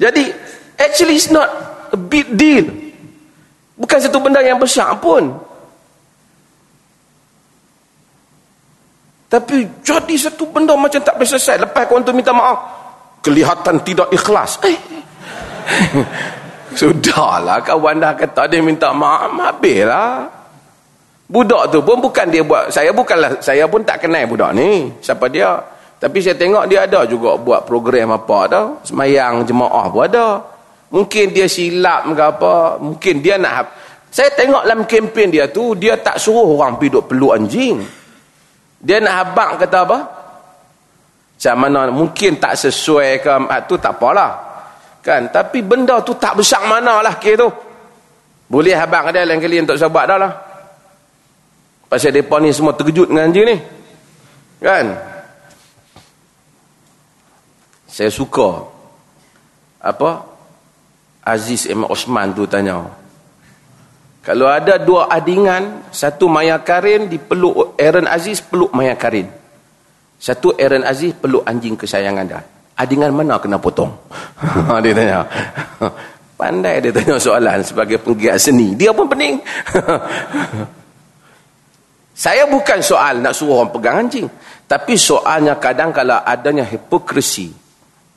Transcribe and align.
Jadi, 0.00 0.32
actually 0.80 1.20
it's 1.20 1.28
not 1.28 1.48
a 1.92 1.98
big 2.00 2.32
deal. 2.32 2.64
Bukan 3.76 3.98
satu 4.00 4.16
benda 4.16 4.40
yang 4.40 4.56
besar 4.56 4.96
pun. 4.96 5.28
Tapi 9.30 9.62
jadi 9.86 10.14
satu 10.18 10.50
benda 10.50 10.74
macam 10.74 10.98
tak 10.98 11.14
boleh 11.14 11.30
selesai. 11.30 11.62
Lepas 11.62 11.86
kau 11.86 12.02
tu 12.02 12.10
minta 12.10 12.34
maaf. 12.34 12.58
Kelihatan 13.22 13.78
tidak 13.86 14.10
ikhlas. 14.10 14.58
Eh. 14.66 14.74
Sudahlah 16.78 17.62
kawan 17.62 18.02
dah 18.02 18.12
kata 18.18 18.50
dia 18.50 18.58
minta 18.58 18.90
maaf. 18.90 19.30
Habislah. 19.38 20.26
Budak 21.30 21.70
tu 21.70 21.78
pun 21.78 22.02
bukan 22.02 22.26
dia 22.26 22.42
buat. 22.42 22.74
Saya 22.74 22.90
bukanlah. 22.90 23.38
Saya 23.38 23.70
pun 23.70 23.86
tak 23.86 24.02
kenal 24.02 24.26
budak 24.26 24.50
ni. 24.50 24.90
Siapa 24.98 25.30
dia. 25.30 25.62
Tapi 26.00 26.18
saya 26.24 26.32
tengok 26.32 26.64
dia 26.64 26.88
ada 26.88 27.04
juga 27.04 27.36
buat 27.36 27.68
program 27.68 28.16
apa 28.16 28.38
dah. 28.48 28.66
Semayang 28.88 29.44
jemaah 29.44 29.84
pun 29.92 30.08
ada. 30.08 30.40
Mungkin 30.88 31.36
dia 31.36 31.44
silap 31.44 32.08
ke 32.08 32.24
apa. 32.24 32.80
Mungkin 32.80 33.20
dia 33.20 33.36
nak. 33.36 33.68
Saya 34.08 34.32
tengok 34.32 34.64
dalam 34.64 34.88
kempen 34.88 35.28
dia 35.28 35.52
tu. 35.52 35.76
Dia 35.76 36.00
tak 36.00 36.16
suruh 36.16 36.56
orang 36.56 36.80
pergi 36.80 36.96
duduk 36.96 37.04
peluk 37.04 37.32
anjing. 37.36 37.84
Dia 38.80 38.96
nak 38.96 39.14
habak 39.20 39.60
kata 39.60 39.78
apa? 39.84 39.98
Macam 41.36 41.56
mana 41.60 41.92
mungkin 41.92 42.40
tak 42.40 42.56
sesuai 42.56 43.20
ke 43.20 43.32
tu 43.68 43.76
tak 43.76 44.00
apalah. 44.00 44.32
Kan? 45.04 45.28
Tapi 45.28 45.60
benda 45.60 46.00
tu 46.00 46.16
tak 46.16 46.40
besar 46.40 46.64
mana 46.64 47.04
lah 47.04 47.20
ke 47.20 47.36
tu. 47.36 47.48
Boleh 48.48 48.72
habak 48.72 49.12
dia 49.12 49.28
lain 49.28 49.36
kali 49.36 49.60
untuk 49.60 49.76
sahabat 49.76 50.04
dah 50.08 50.16
lah. 50.16 50.32
Pasal 51.92 52.16
mereka 52.16 52.40
ni 52.40 52.48
semua 52.56 52.72
terkejut 52.72 53.12
dengan 53.12 53.28
anjing 53.28 53.46
ni. 53.52 53.56
Kan? 54.64 55.09
Saya 57.90 58.08
suka 58.14 58.70
apa 59.82 60.22
Aziz 61.26 61.66
M. 61.66 61.82
Osman 61.90 62.30
tu 62.30 62.46
tanya 62.46 63.00
kalau 64.20 64.52
ada 64.52 64.76
dua 64.76 65.08
adingan, 65.08 65.88
satu 65.88 66.28
Maya 66.28 66.60
Karin 66.60 67.08
dipeluk 67.08 67.80
Aaron 67.80 68.04
Aziz 68.04 68.44
peluk 68.44 68.68
Maya 68.76 68.92
Karin. 68.92 69.24
Satu 70.20 70.52
Aaron 70.60 70.84
Aziz 70.84 71.16
peluk 71.16 71.40
anjing 71.48 71.72
kesayangan 71.72 72.28
dia. 72.28 72.40
Adingan 72.76 73.16
mana 73.16 73.40
kena 73.40 73.56
potong? 73.56 73.88
dia 74.84 74.92
tanya. 74.92 75.24
Pandai 76.40 76.84
dia 76.84 76.92
tanya 76.92 77.16
soalan 77.16 77.64
sebagai 77.64 77.96
penggiat 77.96 78.36
seni. 78.36 78.76
Dia 78.76 78.92
pun 78.92 79.08
pening. 79.08 79.40
Saya 82.20 82.44
bukan 82.44 82.84
soal 82.84 83.24
nak 83.24 83.32
suruh 83.32 83.64
orang 83.64 83.72
pegang 83.72 83.96
anjing. 84.04 84.28
Tapi 84.68 85.00
soalnya 85.00 85.56
kadang 85.56 85.96
kalau 85.96 86.20
adanya 86.20 86.68
hipokrisi 86.68 87.59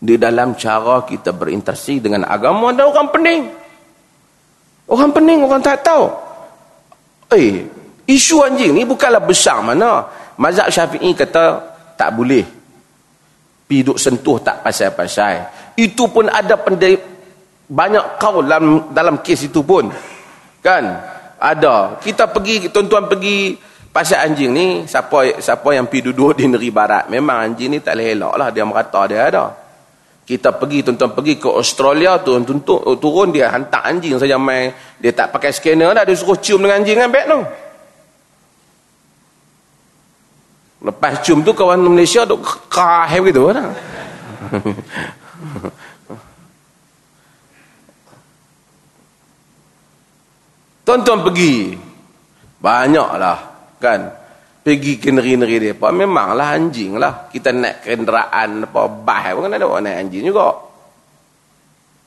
di 0.04 0.20
dalam 0.20 0.52
cara 0.60 1.08
kita 1.08 1.32
berinteraksi 1.32 2.04
dengan 2.04 2.28
agama 2.28 2.76
dan 2.76 2.92
orang 2.92 3.08
pening. 3.08 3.42
Orang 4.84 5.16
pening, 5.16 5.48
orang 5.48 5.64
tak 5.64 5.80
tahu. 5.80 6.12
Eh, 7.32 7.64
isu 8.04 8.44
anjing 8.44 8.76
ni 8.76 8.84
bukanlah 8.84 9.24
besar 9.24 9.64
mana. 9.64 10.04
Mazhab 10.36 10.68
syafi'i 10.68 11.16
kata 11.16 11.64
tak 11.96 12.20
boleh. 12.20 12.44
Piduk 13.64 13.96
sentuh 13.96 14.44
tak 14.44 14.60
pasal-pasal. 14.60 15.72
Itu 15.80 16.12
pun 16.12 16.28
ada 16.28 16.60
pendek, 16.60 17.00
banyak 17.72 18.20
kau 18.20 18.44
dalam 18.44 18.92
dalam 18.92 19.24
kes 19.24 19.48
itu 19.48 19.64
pun. 19.64 19.88
Kan? 20.60 20.84
Ada. 21.40 21.96
Kita 22.04 22.28
pergi, 22.28 22.68
tuan-tuan 22.68 23.08
pergi 23.08 23.56
pasal 23.88 24.20
anjing 24.28 24.52
ni, 24.52 24.68
siapa 24.84 25.40
siapa 25.40 25.72
yang 25.72 25.88
pergi 25.88 26.12
duduk 26.12 26.36
di 26.36 26.52
negeri 26.52 26.76
barat. 26.76 27.08
Memang 27.08 27.40
anjing 27.40 27.72
ni 27.72 27.80
tak 27.80 27.96
elok 27.96 28.36
lah. 28.36 28.52
Dia 28.52 28.68
merata 28.68 29.08
dia 29.08 29.32
ada. 29.32 29.63
Kita 30.24 30.56
pergi 30.56 30.88
tuan-tuan 30.88 31.12
pergi 31.12 31.36
ke 31.36 31.52
Australia 31.52 32.16
tu 32.16 32.32
tuntut 32.48 32.80
turun 33.04 33.36
dia 33.36 33.52
hantar 33.52 33.84
anjing 33.84 34.16
saja 34.16 34.40
main 34.40 34.72
dia 34.96 35.12
tak 35.12 35.36
pakai 35.36 35.52
scanner 35.52 35.92
dah 35.92 36.08
dia 36.08 36.16
suruh 36.16 36.40
cium 36.40 36.64
dengan 36.64 36.80
anjing 36.80 36.96
kan 36.96 37.12
beg 37.12 37.28
tu. 37.28 37.40
Lepas 40.84 41.20
cium 41.28 41.44
tu 41.44 41.52
kawan 41.52 41.80
Malaysia 41.84 42.24
duk 42.24 42.40
kahai 42.72 43.20
gitu 43.20 43.52
dah. 43.52 43.68
Tuan-tuan 50.88 51.20
pergi 51.24 51.76
banyaklah 52.64 53.40
kan 53.80 54.23
pergi 54.64 54.96
ke 54.96 55.12
negeri-negeri 55.12 55.58
dia 55.60 55.74
apa 55.76 55.92
memanglah 55.92 56.56
anjing 56.56 56.96
lah. 56.96 57.28
Kita 57.28 57.52
naik 57.52 57.84
kenderaan 57.84 58.64
apa 58.64 58.82
bah 58.88 59.36
pun 59.36 59.52
kan 59.52 59.60
ada 59.60 59.68
orang 59.68 59.84
naik 59.84 59.98
anjing 60.08 60.24
juga. 60.32 60.48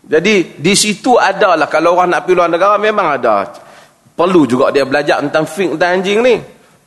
Jadi 0.09 0.56
di 0.56 0.72
situ 0.72 1.21
ada 1.21 1.53
lah. 1.53 1.69
Kalau 1.69 1.93
orang 1.93 2.17
nak 2.17 2.25
pergi 2.25 2.37
luar 2.41 2.49
negara 2.49 2.81
memang 2.81 3.21
ada. 3.21 3.44
Perlu 4.17 4.49
juga 4.49 4.72
dia 4.72 4.89
belajar 4.89 5.21
tentang 5.21 5.44
fik 5.44 5.77
tentang 5.77 6.00
anjing 6.00 6.19
ni. 6.25 6.34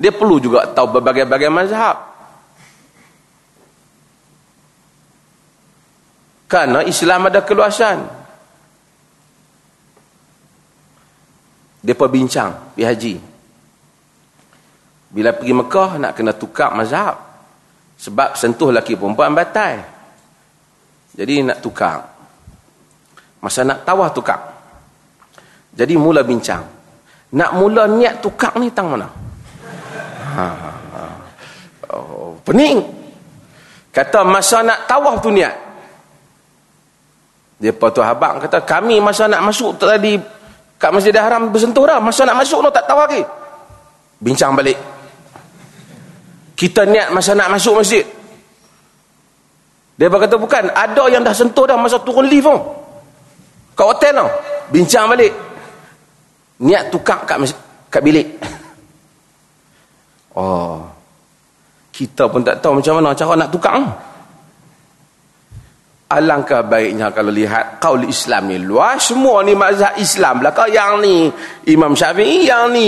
Dia 0.02 0.09
perlu 0.09 0.41
juga 0.41 0.66
tahu 0.74 0.97
berbagai-bagai 0.97 1.52
mazhab. 1.53 1.97
Kerana 6.50 6.81
Islam 6.81 7.30
ada 7.30 7.46
keluasan. 7.46 7.97
Dia 11.86 11.94
perbincang 11.94 12.74
di 12.74 12.84
haji 12.84 13.28
bila 15.09 15.34
pergi 15.34 15.53
Mekah 15.58 15.92
nak 15.97 16.12
kena 16.14 16.38
tukar 16.38 16.74
mazhab. 16.78 17.18
Sebab 18.00 18.38
sentuh 18.38 18.72
laki 18.72 18.96
perempuan 18.96 19.36
batal. 19.36 19.84
Jadi 21.18 21.44
nak 21.44 21.59
tukar. 21.59 22.00
Masa 23.44 23.66
nak 23.66 23.84
tawah 23.84 24.08
tukar. 24.14 24.40
Jadi 25.74 25.98
mula 26.00 26.22
bincang. 26.24 26.64
Nak 27.36 27.52
mula 27.58 27.90
niat 27.90 28.22
tukar 28.24 28.56
ni 28.62 28.72
tang 28.72 28.94
mana? 28.94 29.09
Ha, 30.30 30.48
ha, 30.48 30.72
ha. 30.72 31.02
Oh, 31.90 32.38
pening. 32.46 32.80
Kata 33.90 34.22
masa 34.24 34.62
nak 34.62 34.86
tawah 34.86 35.18
tu 35.18 35.34
niat. 35.34 35.56
Dia 37.59 37.75
patut 37.75 38.06
habang 38.06 38.40
kata 38.40 38.64
kami 38.64 39.03
masa 39.03 39.28
nak 39.28 39.44
masuk 39.44 39.75
tadi 39.75 40.16
kat 40.80 40.96
Masjidil 40.96 41.19
Haram 41.19 41.52
bersentuh 41.52 41.84
dah. 41.84 42.00
Masa 42.00 42.24
nak 42.24 42.40
masuk 42.40 42.64
tu 42.64 42.69
tak 42.72 42.88
tahu 42.88 43.00
lagi. 43.03 43.22
Bincang 44.24 44.56
balik. 44.56 44.99
Kita 46.59 46.84
niat 46.84 47.16
masa 47.16 47.31
nak 47.40 47.56
masuk 47.56 47.80
masjid. 47.80 48.03
Dia 49.96 50.12
berkata 50.12 50.36
bukan. 50.36 50.68
Ada 50.75 51.08
yang 51.08 51.24
dah 51.24 51.31
sentuh 51.31 51.64
dah 51.64 51.80
masa 51.80 52.03
turun 52.03 52.28
lift 52.28 52.44
tu. 52.44 52.56
Kat 53.80 53.88
hotel 53.88 54.20
tu. 54.20 54.28
Bincang 54.75 55.08
balik. 55.08 55.31
Niat 56.59 56.92
tukar 56.92 57.24
kat, 57.24 57.40
kat 57.88 58.03
bilik. 58.03 58.28
Oh. 60.40 60.80
Kita 61.92 62.31
pun 62.31 62.40
tak 62.40 62.64
tahu 62.64 62.80
macam 62.80 62.96
mana 62.96 63.12
cara 63.12 63.36
nak 63.36 63.52
tukar. 63.52 63.75
Alangkah 66.16 66.64
baiknya 66.64 67.12
kalau 67.12 67.28
lihat 67.28 67.84
kaul 67.84 68.08
Islam 68.08 68.48
ni 68.48 68.56
luas. 68.56 69.12
Semua 69.12 69.44
ni 69.44 69.52
mazhab 69.52 70.00
Islam 70.00 70.40
belakang. 70.40 70.72
Yang 70.72 70.92
ni 71.03 71.16
Imam 71.75 71.92
Syafi'i. 71.92 72.48
Yang 72.48 72.64
ni 72.72 72.88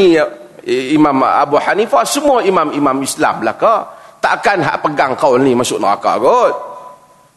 Imam 0.68 1.26
Abu 1.26 1.58
Hanifah 1.58 2.06
semua 2.06 2.46
imam-imam 2.46 3.02
Islam 3.02 3.42
belaka. 3.42 3.88
Takkan 4.22 4.62
hak 4.62 4.86
pegang 4.86 5.18
kau 5.18 5.34
ni 5.42 5.58
masuk 5.58 5.82
neraka 5.82 6.22
kot. 6.22 6.54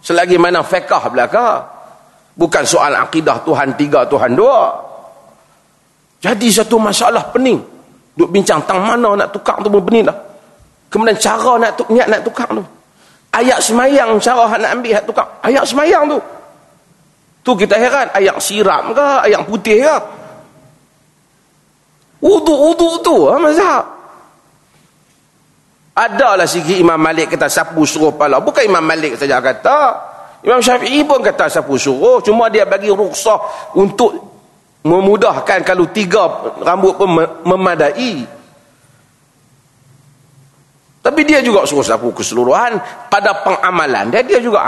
Selagi 0.05 0.37
mana 0.37 0.61
fiqh 0.61 0.93
belaka. 1.09 1.65
Bukan 2.37 2.65
soal 2.67 2.93
akidah 2.93 3.41
Tuhan 3.47 3.73
tiga 3.81 4.05
Tuhan 4.05 4.37
dua. 4.37 4.75
Jadi 6.21 6.49
satu 6.53 6.77
masalah 6.77 7.33
pening. 7.33 7.57
Duk 8.13 8.29
bincang 8.29 8.61
tang 8.69 8.85
mana 8.85 9.25
nak 9.25 9.29
tukar 9.33 9.57
tu 9.65 9.73
pening 9.73 10.05
dah. 10.05 10.19
Kemudian 10.93 11.19
cara 11.19 11.59
nak 11.59 11.75
tuk, 11.75 11.91
niat 11.91 12.07
nak 12.07 12.23
tukar 12.23 12.47
tu. 12.53 12.63
Ayat 13.35 13.59
semayang 13.59 14.15
cara 14.23 14.47
nak 14.55 14.71
ambil 14.79 14.95
hak 14.95 15.05
tukar. 15.09 15.27
Ayat 15.43 15.65
semayang 15.67 16.07
tu. 16.07 16.19
Tu 17.45 17.53
kita 17.67 17.77
heran 17.77 18.09
ayat 18.15 18.37
siram 18.41 18.95
ke 18.95 19.07
ayat 19.27 19.43
putih 19.45 19.85
ke 19.85 19.97
Uduk-uduk 22.25 23.05
tu 23.05 23.29
ha, 23.29 23.37
mazhab. 23.37 23.85
Adalah 25.95 26.49
sikit 26.49 26.75
Imam 26.75 26.97
Malik 26.97 27.37
kata 27.37 27.53
sapu 27.53 27.85
suruh 27.85 28.17
pala. 28.17 28.41
Bukan 28.41 28.65
Imam 28.65 28.81
Malik 28.81 29.21
saja 29.21 29.45
kata. 29.45 29.79
Imam 30.41 30.59
Syafi'i 30.59 31.05
pun 31.05 31.21
kata 31.21 31.53
sapu 31.53 31.77
suruh. 31.77 32.25
Cuma 32.25 32.49
dia 32.49 32.65
bagi 32.65 32.89
ruksah 32.89 33.71
untuk 33.77 34.17
memudahkan 34.81 35.61
kalau 35.63 35.85
tiga 35.93 36.25
rambut 36.65 36.97
pun 36.97 37.09
memadai. 37.45 38.25
Tapi 41.05 41.21
dia 41.29 41.45
juga 41.45 41.69
suruh 41.69 41.85
sapu 41.85 42.09
keseluruhan. 42.17 42.81
Pada 43.13 43.45
pengamalan 43.45 44.09
dia, 44.09 44.25
dia 44.25 44.41
juga 44.41 44.65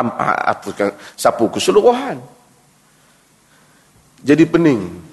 sapu 1.16 1.48
keseluruhan. 1.48 2.20
Jadi 4.20 4.44
pening 4.44 5.05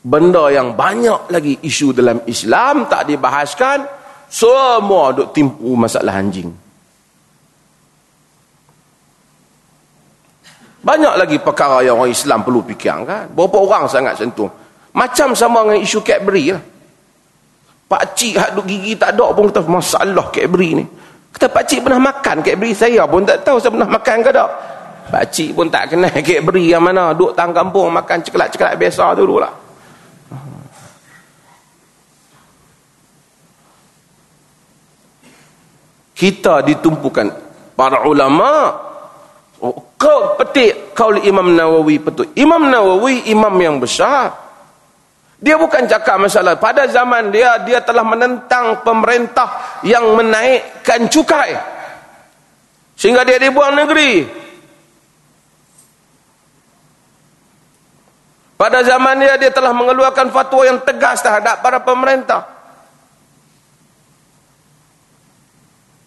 benda 0.00 0.48
yang 0.48 0.72
banyak 0.72 1.28
lagi 1.28 1.60
isu 1.60 1.92
dalam 1.92 2.24
Islam 2.24 2.88
tak 2.88 3.08
dibahaskan 3.08 3.84
semua 4.30 5.12
duk 5.12 5.34
timpu 5.36 5.76
masalah 5.76 6.16
anjing 6.16 6.48
Banyak 10.80 11.14
lagi 11.20 11.36
perkara 11.36 11.84
yang 11.84 12.00
orang 12.00 12.08
Islam 12.08 12.40
perlu 12.40 12.64
fikirkan. 12.64 13.36
Berapa 13.36 13.56
orang 13.60 13.84
sangat 13.84 14.16
sentuh. 14.16 14.48
Macam 14.96 15.36
sama 15.36 15.68
dengan 15.68 15.76
isu 15.84 16.00
Cadbury 16.00 16.56
lah. 16.56 16.62
Pak 17.84 18.16
cik 18.16 18.34
hak 18.38 18.50
gigi 18.64 18.94
tak 18.96 19.18
ada 19.18 19.28
pun 19.34 19.52
kata 19.52 19.60
masalah 19.68 20.32
Cadbury 20.32 20.80
ni. 20.80 20.84
Kata 21.30 21.46
pak 21.52 21.68
cik 21.68 21.84
pernah 21.84 22.00
makan 22.00 22.40
Cadbury 22.40 22.72
saya 22.72 23.04
pun 23.04 23.28
tak 23.28 23.44
tahu 23.44 23.60
saya 23.60 23.76
pernah 23.76 23.90
makan 23.92 24.16
ke 24.24 24.30
tak. 24.32 24.50
Pak 25.10 25.24
cik 25.28 25.50
pun 25.52 25.66
tak 25.68 25.84
kenal 25.92 26.16
Cadbury 26.26 26.72
yang 26.72 26.80
mana. 26.80 27.12
Duk 27.12 27.36
tang 27.36 27.52
kampung 27.52 27.92
makan 27.92 28.24
ceklat-ceklat 28.24 28.80
biasa 28.80 29.12
tu 29.12 29.28
dulu 29.28 29.36
lah. 29.36 29.52
Kita 36.20 36.60
ditumpukan 36.60 37.32
para 37.72 38.04
ulama 38.04 38.76
oh, 39.64 39.96
kau 39.96 40.36
petik 40.36 40.92
kau 40.92 41.16
Imam 41.16 41.56
Nawawi 41.56 41.96
betul. 41.96 42.28
Imam 42.36 42.60
Nawawi 42.68 43.32
imam 43.32 43.56
yang 43.56 43.80
besar. 43.80 44.52
Dia 45.40 45.56
bukan 45.56 45.88
cakap 45.88 46.20
masalah. 46.20 46.60
Pada 46.60 46.84
zaman 46.84 47.32
dia, 47.32 47.56
dia 47.64 47.80
telah 47.80 48.04
menentang 48.04 48.84
pemerintah 48.84 49.80
yang 49.80 50.12
menaikkan 50.12 51.08
cukai. 51.08 51.56
Sehingga 52.92 53.24
dia 53.24 53.40
dibuang 53.40 53.72
negeri. 53.72 54.28
Pada 58.60 58.84
zaman 58.84 59.24
dia, 59.24 59.40
dia 59.40 59.48
telah 59.48 59.72
mengeluarkan 59.72 60.28
fatwa 60.28 60.68
yang 60.68 60.84
tegas 60.84 61.24
terhadap 61.24 61.64
para 61.64 61.80
pemerintah. 61.80 62.59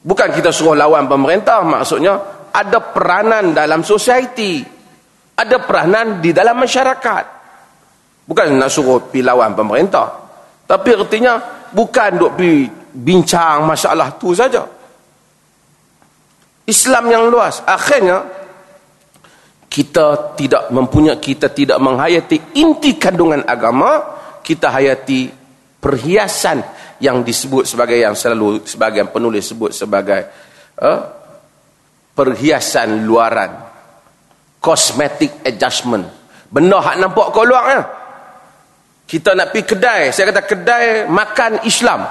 Bukan 0.03 0.29
kita 0.35 0.51
suruh 0.51 0.75
lawan 0.75 1.07
pemerintah. 1.07 1.63
Maksudnya, 1.63 2.13
ada 2.51 2.79
peranan 2.83 3.55
dalam 3.55 3.81
society. 3.81 4.59
Ada 5.33 5.63
peranan 5.63 6.19
di 6.19 6.35
dalam 6.35 6.59
masyarakat. 6.59 7.25
Bukan 8.27 8.45
nak 8.59 8.69
suruh 8.69 9.07
pi 9.07 9.23
lawan 9.23 9.55
pemerintah. 9.55 10.07
Tapi 10.67 10.89
artinya 10.95 11.39
bukan 11.71 12.11
duk 12.19 12.31
pi 12.39 12.67
bincang 12.93 13.65
masalah 13.65 14.13
tu 14.15 14.31
saja. 14.31 14.63
Islam 16.69 17.03
yang 17.11 17.23
luas. 17.27 17.59
Akhirnya 17.67 18.23
kita 19.67 20.37
tidak 20.37 20.69
mempunyai 20.69 21.17
kita 21.17 21.49
tidak 21.49 21.81
menghayati 21.81 22.55
inti 22.61 22.95
kandungan 22.95 23.43
agama, 23.43 23.99
kita 24.45 24.69
hayati 24.69 25.27
perhiasan 25.81 26.63
yang 27.03 27.19
disebut 27.19 27.67
sebagai 27.67 27.99
yang 27.99 28.15
selalu 28.15 28.63
sebagian 28.63 29.11
penulis 29.11 29.51
sebut 29.51 29.75
sebagai 29.75 30.23
uh, 30.79 31.01
perhiasan 32.15 33.03
luaran. 33.03 33.51
Cosmetic 34.63 35.43
adjustment. 35.43 36.07
Benda 36.47 36.79
hak 36.79 36.95
nampak 36.95 37.35
keluarnya. 37.35 37.83
Ya? 37.83 37.83
kita 39.13 39.35
nak 39.35 39.51
pergi 39.51 39.67
kedai 39.67 40.01
saya 40.09 40.31
kata 40.31 40.41
kedai 40.41 40.85
makan 41.05 41.67
Islam 41.67 42.07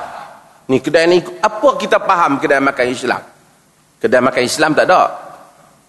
ni 0.69 0.79
kedai 0.79 1.09
ni 1.09 1.19
apa 1.19 1.69
kita 1.81 1.99
faham 1.99 2.39
kedai 2.39 2.61
makan 2.61 2.87
Islam 2.87 3.21
kedai 3.99 4.21
makan 4.23 4.43
Islam 4.45 4.71
tak 4.77 4.87
ada 4.87 5.03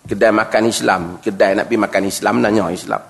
kedai 0.07 0.31
makan 0.31 0.63
Islam 0.65 1.01
kedai 1.19 1.51
nak 1.53 1.65
pergi 1.67 1.79
makan 1.85 2.03
Islam 2.07 2.33
nanya 2.39 2.65
Islam 2.71 3.01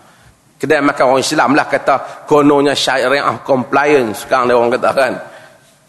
kedai 0.58 0.82
makan 0.82 1.04
orang 1.06 1.24
Islam 1.24 1.50
lah 1.54 1.66
kata 1.70 2.26
kononnya 2.26 2.74
syariah 2.74 3.40
compliance 3.46 4.26
sekarang 4.26 4.50
dia 4.50 4.56
orang 4.58 4.74
kata 4.74 4.90
kan 4.92 5.14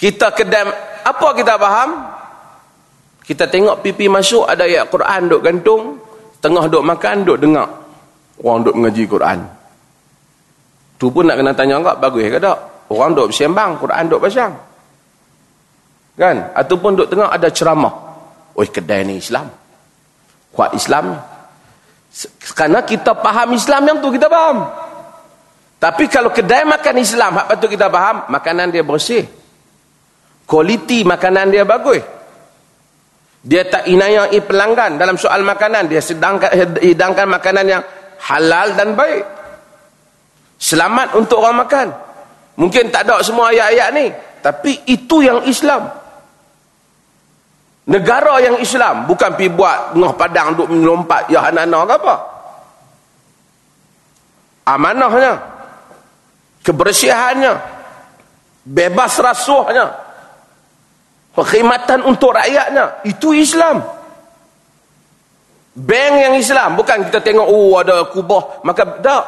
kita 0.04 0.36
kedai 0.36 0.68
apa 1.00 1.28
kita 1.32 1.56
faham 1.56 1.90
kita 3.24 3.48
tengok 3.48 3.80
pipi 3.80 4.04
masuk 4.12 4.44
ada 4.44 4.68
ayat 4.68 4.92
Quran 4.92 5.32
duk 5.32 5.40
gantung 5.40 5.96
tengah 6.44 6.68
duk 6.68 6.84
makan 6.84 7.24
duk 7.24 7.40
dengar 7.40 7.72
orang 8.44 8.60
duk 8.68 8.76
mengaji 8.76 9.08
Quran 9.08 9.40
Tu 11.04 11.10
pun 11.10 11.26
nak 11.26 11.36
kena 11.36 11.52
tanya 11.52 11.76
enggak 11.82 11.98
bagus 11.98 12.30
ke 12.30 12.38
tak? 12.38 12.58
Orang 12.88 13.12
duk 13.12 13.28
bersembang, 13.28 13.76
Quran 13.76 14.04
duk 14.06 14.20
pasang. 14.22 14.56
Kan? 16.14 16.36
Ataupun 16.54 16.94
duk 16.94 17.08
tengah 17.10 17.28
ada 17.28 17.50
ceramah. 17.50 17.92
Oi, 18.54 18.70
kedai 18.70 19.02
ni 19.02 19.18
Islam. 19.18 19.50
Kuat 20.54 20.72
Islam. 20.72 21.18
Kerana 22.54 22.86
kita 22.86 23.18
faham 23.18 23.52
Islam 23.58 23.82
yang 23.84 23.98
tu 23.98 24.14
kita 24.14 24.30
faham. 24.30 24.70
Tapi 25.82 26.06
kalau 26.06 26.30
kedai 26.30 26.62
makan 26.62 26.96
Islam, 27.02 27.36
hak 27.42 27.46
patut 27.52 27.68
kita 27.68 27.90
faham, 27.90 28.30
makanan 28.30 28.70
dia 28.70 28.86
bersih. 28.86 29.26
Kualiti 30.44 31.02
makanan 31.02 31.49
dia 31.49 31.64
bagus. 31.64 32.05
Dia 33.44 33.69
tak 33.69 33.85
inayai 33.88 34.41
pelanggan 34.41 34.96
dalam 34.96 35.20
soal 35.20 35.44
makanan. 35.44 35.88
Dia 35.88 36.00
sedangkan 36.00 36.81
hidangkan 36.81 37.29
makanan 37.29 37.64
yang 37.69 37.82
halal 38.25 38.73
dan 38.73 38.96
baik. 38.96 39.25
Selamat 40.56 41.12
untuk 41.12 41.44
orang 41.44 41.61
makan. 41.64 41.88
Mungkin 42.56 42.88
tak 42.88 43.05
ada 43.05 43.20
semua 43.20 43.52
ayat-ayat 43.52 43.88
ni. 43.93 44.06
Tapi 44.41 44.88
itu 44.88 45.20
yang 45.20 45.44
Islam. 45.44 45.88
Negara 47.85 48.40
yang 48.40 48.56
Islam. 48.61 49.05
Bukan 49.05 49.37
pergi 49.37 49.52
buat 49.52 49.93
tengah 49.93 50.12
padang 50.17 50.56
duk 50.56 50.73
melompat. 50.73 51.29
Ya 51.29 51.44
anak-anak 51.52 51.85
ke 51.85 51.94
apa? 52.00 52.14
Amanahnya. 54.73 55.32
Kebersihannya. 56.64 57.52
Bebas 58.64 59.20
rasuhnya. 59.20 60.03
Perkhidmatan 61.34 62.06
untuk 62.06 62.31
rakyatnya. 62.32 63.02
Itu 63.02 63.34
Islam. 63.34 63.82
Bank 65.75 66.14
yang 66.14 66.34
Islam. 66.38 66.78
Bukan 66.78 67.10
kita 67.10 67.19
tengok, 67.19 67.46
oh 67.50 67.75
ada 67.82 68.06
kubah. 68.06 68.62
Maka 68.62 68.86
tak 69.02 69.25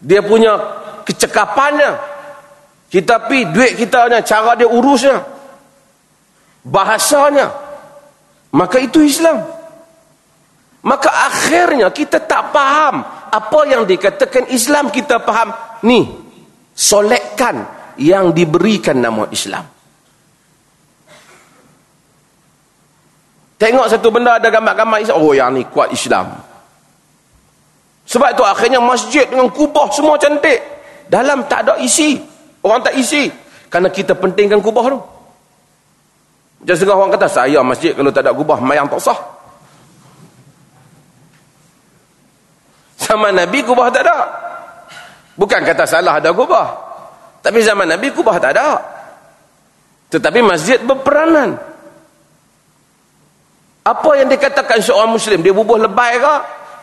dia 0.00 0.24
punya 0.24 0.56
kecekapannya 1.04 2.00
kita 2.88 3.28
pi 3.28 3.44
duit 3.52 3.76
kita 3.76 4.08
cara 4.24 4.56
dia 4.56 4.66
urusnya 4.66 5.20
bahasanya 6.64 7.52
maka 8.56 8.80
itu 8.80 9.04
Islam 9.04 9.44
maka 10.80 11.12
akhirnya 11.12 11.92
kita 11.92 12.24
tak 12.24 12.50
faham 12.56 13.04
apa 13.30 13.60
yang 13.68 13.84
dikatakan 13.84 14.48
Islam 14.48 14.88
kita 14.88 15.20
faham 15.20 15.52
ni 15.84 16.08
solekkan 16.72 17.68
yang 18.00 18.32
diberikan 18.32 18.96
nama 18.96 19.28
Islam 19.28 19.68
tengok 23.60 23.86
satu 23.92 24.08
benda 24.08 24.40
ada 24.40 24.48
gambar-gambar 24.48 25.04
Islam 25.04 25.20
oh 25.20 25.36
yang 25.36 25.52
ni 25.52 25.68
kuat 25.68 25.92
Islam 25.92 26.50
sebab 28.10 28.34
itu 28.34 28.42
akhirnya 28.42 28.82
masjid 28.82 29.22
dengan 29.22 29.46
kubah 29.54 29.86
semua 29.94 30.18
cantik. 30.18 30.58
Dalam 31.06 31.46
tak 31.46 31.62
ada 31.62 31.78
isi. 31.78 32.18
Orang 32.58 32.82
tak 32.82 32.98
isi. 32.98 33.30
Kerana 33.70 33.86
kita 33.86 34.18
pentingkan 34.18 34.58
kubah 34.58 34.90
tu. 34.90 34.98
Macam 36.58 36.74
setengah 36.74 36.98
orang 36.98 37.14
kata, 37.14 37.28
saya 37.30 37.62
masjid 37.62 37.94
kalau 37.94 38.10
tak 38.10 38.26
ada 38.26 38.34
kubah, 38.34 38.58
mayang 38.58 38.90
tak 38.90 38.98
sah. 38.98 39.14
Zaman 42.98 43.30
Nabi 43.30 43.62
kubah 43.62 43.86
tak 43.94 44.02
ada. 44.02 44.18
Bukan 45.38 45.62
kata 45.62 45.86
salah 45.86 46.18
ada 46.18 46.34
kubah. 46.34 46.66
Tapi 47.46 47.62
zaman 47.62 47.94
Nabi 47.94 48.10
kubah 48.10 48.42
tak 48.42 48.58
ada. 48.58 48.74
Tetapi 50.10 50.42
masjid 50.42 50.82
berperanan. 50.82 51.69
Apa 53.90 54.22
yang 54.22 54.30
dikatakan 54.30 54.78
seorang 54.78 55.10
Muslim? 55.10 55.42
Dia 55.42 55.50
bubuh 55.50 55.74
lebay 55.74 56.22
ke? 56.22 56.34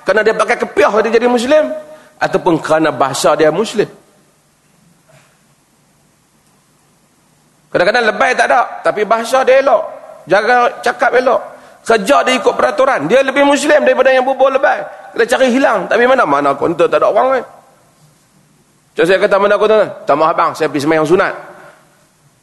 Kerana 0.03 0.27
dia 0.27 0.35
pakai 0.35 0.59
kepiah 0.59 0.91
dia 1.07 1.11
jadi 1.15 1.27
Muslim. 1.31 1.71
Ataupun 2.19 2.59
kerana 2.59 2.91
bahasa 2.91 3.31
dia 3.39 3.47
Muslim. 3.47 3.87
Kadang-kadang 7.71 8.11
lebay 8.11 8.31
tak 8.35 8.51
ada. 8.51 8.83
Tapi 8.83 9.07
bahasa 9.07 9.39
dia 9.47 9.63
elok. 9.63 9.83
Jaga 10.27 10.83
cakap 10.83 11.15
elok. 11.15 11.39
Kerja 11.87 12.17
dia 12.27 12.35
ikut 12.35 12.51
peraturan. 12.51 13.07
Dia 13.07 13.23
lebih 13.23 13.47
Muslim 13.47 13.87
daripada 13.87 14.11
yang 14.11 14.27
bubur 14.27 14.51
lebay. 14.51 14.83
Kita 15.15 15.23
cari 15.37 15.47
hilang. 15.55 15.87
Tapi 15.87 16.03
mana? 16.03 16.27
Mana 16.27 16.51
konten 16.59 16.91
tak 16.91 16.99
ada 16.99 17.07
orang 17.07 17.39
kan. 17.39 17.43
Macam 18.91 19.05
saya 19.07 19.17
kata 19.23 19.35
mana 19.39 19.55
konten? 19.55 19.87
Tak 20.03 20.15
maaf 20.19 20.35
bang. 20.35 20.51
Saya 20.51 20.67
pergi 20.67 20.83
semayang 20.83 21.07
sunat. 21.07 21.33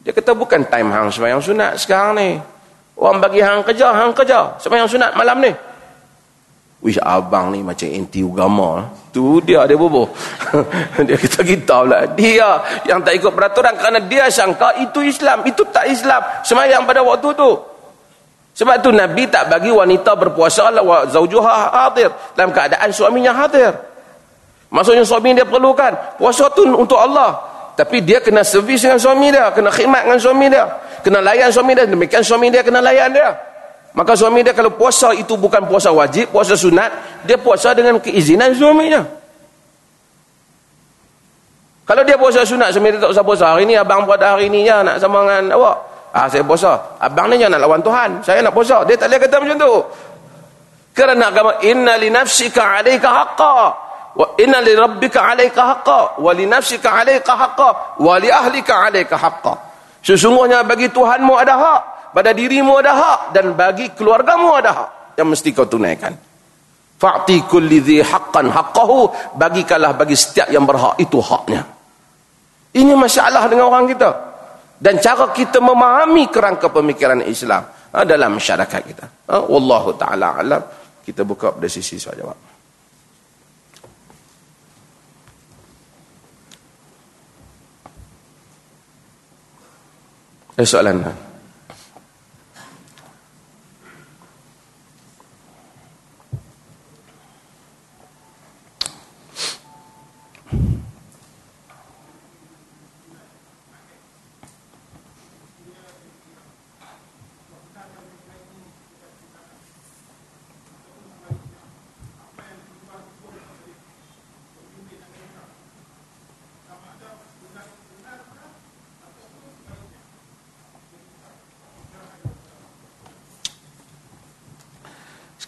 Dia 0.01 0.11
kata 0.13 0.33
bukan 0.33 0.65
time 0.65 0.89
hang 0.89 1.13
semayang 1.13 1.41
sunat 1.41 1.77
sekarang 1.77 2.17
ni. 2.17 2.54
Orang 2.95 3.19
bagi 3.19 3.43
hang 3.43 3.59
kerja, 3.63 3.91
hang 3.91 4.15
kerja. 4.15 4.55
Semayang 4.59 4.87
sunat 4.87 5.11
malam 5.19 5.43
ni. 5.43 5.51
Wish 6.79 7.01
abang 7.01 7.51
ni 7.51 7.59
macam 7.59 7.89
anti 7.91 8.21
agama. 8.23 8.87
Tu 9.11 9.41
dia 9.43 9.67
dia 9.67 9.75
bobo. 9.75 10.11
dia 11.07 11.17
kita 11.19 11.43
kita 11.43 11.75
pula. 11.83 11.99
Dia 12.15 12.61
yang 12.87 13.03
tak 13.03 13.19
ikut 13.19 13.33
peraturan 13.35 13.73
kerana 13.75 13.99
dia 14.05 14.29
sangka 14.31 14.75
itu 14.79 15.03
Islam. 15.03 15.43
Itu 15.43 15.67
tak 15.73 15.91
Islam. 15.91 16.21
Semayang 16.45 16.87
pada 16.87 17.03
waktu 17.03 17.35
tu. 17.35 17.51
Sebab 18.55 18.79
tu 18.79 18.95
Nabi 18.95 19.27
tak 19.27 19.51
bagi 19.51 19.67
wanita 19.67 20.15
berpuasa 20.15 20.71
lah 20.71 21.09
zaujuha 21.11 21.75
hadir 21.75 22.07
dalam 22.39 22.55
keadaan 22.55 22.87
suaminya 22.87 23.35
hadir. 23.35 23.75
Maksudnya 24.71 25.03
suami 25.03 25.35
dia 25.35 25.43
perlukan 25.43 25.91
puasa 26.15 26.47
tu 26.55 26.63
untuk 26.63 26.95
Allah. 26.95 27.35
Tapi 27.75 27.99
dia 27.99 28.23
kena 28.23 28.39
servis 28.39 28.87
dengan 28.87 28.95
suami 28.95 29.35
dia, 29.35 29.51
kena 29.51 29.67
khidmat 29.67 30.07
dengan 30.07 30.15
suami 30.15 30.47
dia, 30.47 30.63
kena 31.05 31.21
layan 31.21 31.53
suami 31.53 31.77
dia, 31.77 31.85
demikian 31.85 32.25
suami 32.25 32.49
dia 32.49 32.65
kena 32.65 32.81
layan 32.81 33.13
dia. 33.13 33.29
Maka 33.93 34.17
suami 34.17 34.41
dia 34.41 34.57
kalau 34.57 34.73
puasa 34.73 35.13
itu 35.13 35.37
bukan 35.37 35.69
puasa 35.69 35.93
wajib, 35.93 36.33
puasa 36.33 36.57
sunat, 36.57 37.21
dia 37.29 37.37
puasa 37.37 37.77
dengan 37.77 38.01
keizinan 38.01 38.57
suaminya. 38.57 39.05
Kalau 41.85 42.01
dia 42.01 42.17
puasa 42.17 42.41
sunat, 42.41 42.73
suami 42.73 42.89
dia 42.89 42.97
tak 42.97 43.13
usah 43.13 43.21
puasa. 43.21 43.53
Hari 43.53 43.69
ni 43.69 43.77
abang 43.77 44.09
pada 44.09 44.33
hari 44.33 44.49
ni 44.49 44.65
ya, 44.65 44.81
nak 44.81 44.97
sama 44.97 45.21
dengan 45.21 45.53
awak. 45.53 45.77
Ah 46.15 46.31
saya 46.31 46.47
puasa. 46.47 46.79
Abang 47.03 47.27
ni 47.27 47.35
jangan 47.35 47.59
nak 47.59 47.61
lawan 47.67 47.81
Tuhan. 47.83 48.09
Saya 48.23 48.39
nak 48.39 48.55
puasa. 48.55 48.87
Dia 48.87 48.95
tak 48.95 49.11
boleh 49.11 49.19
kata 49.19 49.35
macam 49.35 49.57
tu. 49.59 49.73
Kerana 50.95 51.27
agama 51.27 51.51
inna 51.59 51.99
li 51.99 52.07
nafsika 52.07 52.79
'alaika 52.79 53.09
haqqan 53.11 53.67
wa 54.15 54.25
inna 54.39 54.63
li 54.63 54.71
rabbika 54.79 55.19
'alaika 55.19 55.61
haqqan 55.75 56.23
wa 56.23 56.31
li 56.31 56.47
nafsika 56.47 56.87
'alaika 56.87 57.35
haqqan 57.35 57.99
wa 57.99 58.15
li 58.15 58.31
ahlika 58.31 58.73
'alaika 58.79 59.19
haqqan. 59.19 59.59
Sesungguhnya 60.05 60.61
bagi 60.61 60.93
Tuhanmu 60.93 61.33
ada 61.33 61.53
hak 61.57 61.81
pada 62.13 62.29
dirimu 62.29 62.77
ada 62.77 62.93
hak 62.93 63.19
dan 63.33 63.57
bagi 63.57 63.89
keluargamu 63.97 64.53
ada 64.53 64.71
hak 64.71 64.89
yang 65.17 65.33
mesti 65.33 65.49
kau 65.49 65.65
tunaikan. 65.65 66.13
Fa'ti 66.95 67.43
kulli 67.49 67.81
dhi 67.81 67.97
haqqan 68.05 68.53
haqqahu 68.53 69.33
bagikanlah 69.33 69.97
bagi 69.97 70.13
setiap 70.13 70.47
yang 70.53 70.63
berhak 70.63 70.95
itu 71.01 71.17
haknya. 71.19 71.65
Ini 72.77 72.93
masalah 72.93 73.49
dengan 73.49 73.67
orang 73.73 73.89
kita. 73.89 74.09
Dan 74.75 75.01
cara 75.01 75.31
kita 75.33 75.57
memahami 75.63 76.29
kerangka 76.29 76.69
pemikiran 76.69 77.25
Islam 77.25 77.65
ha, 77.65 78.05
dalam 78.05 78.37
masyarakat 78.37 78.81
kita. 78.85 79.05
Ha, 79.31 79.41
wallahu 79.47 79.97
taala 79.97 80.37
alam. 80.37 80.61
Kita 81.01 81.25
buka 81.25 81.51
pada 81.55 81.67
sisi 81.67 81.97
soal 81.97 82.19
jawab 82.21 82.54
Ada 90.55 90.63
soalan 90.63 91.03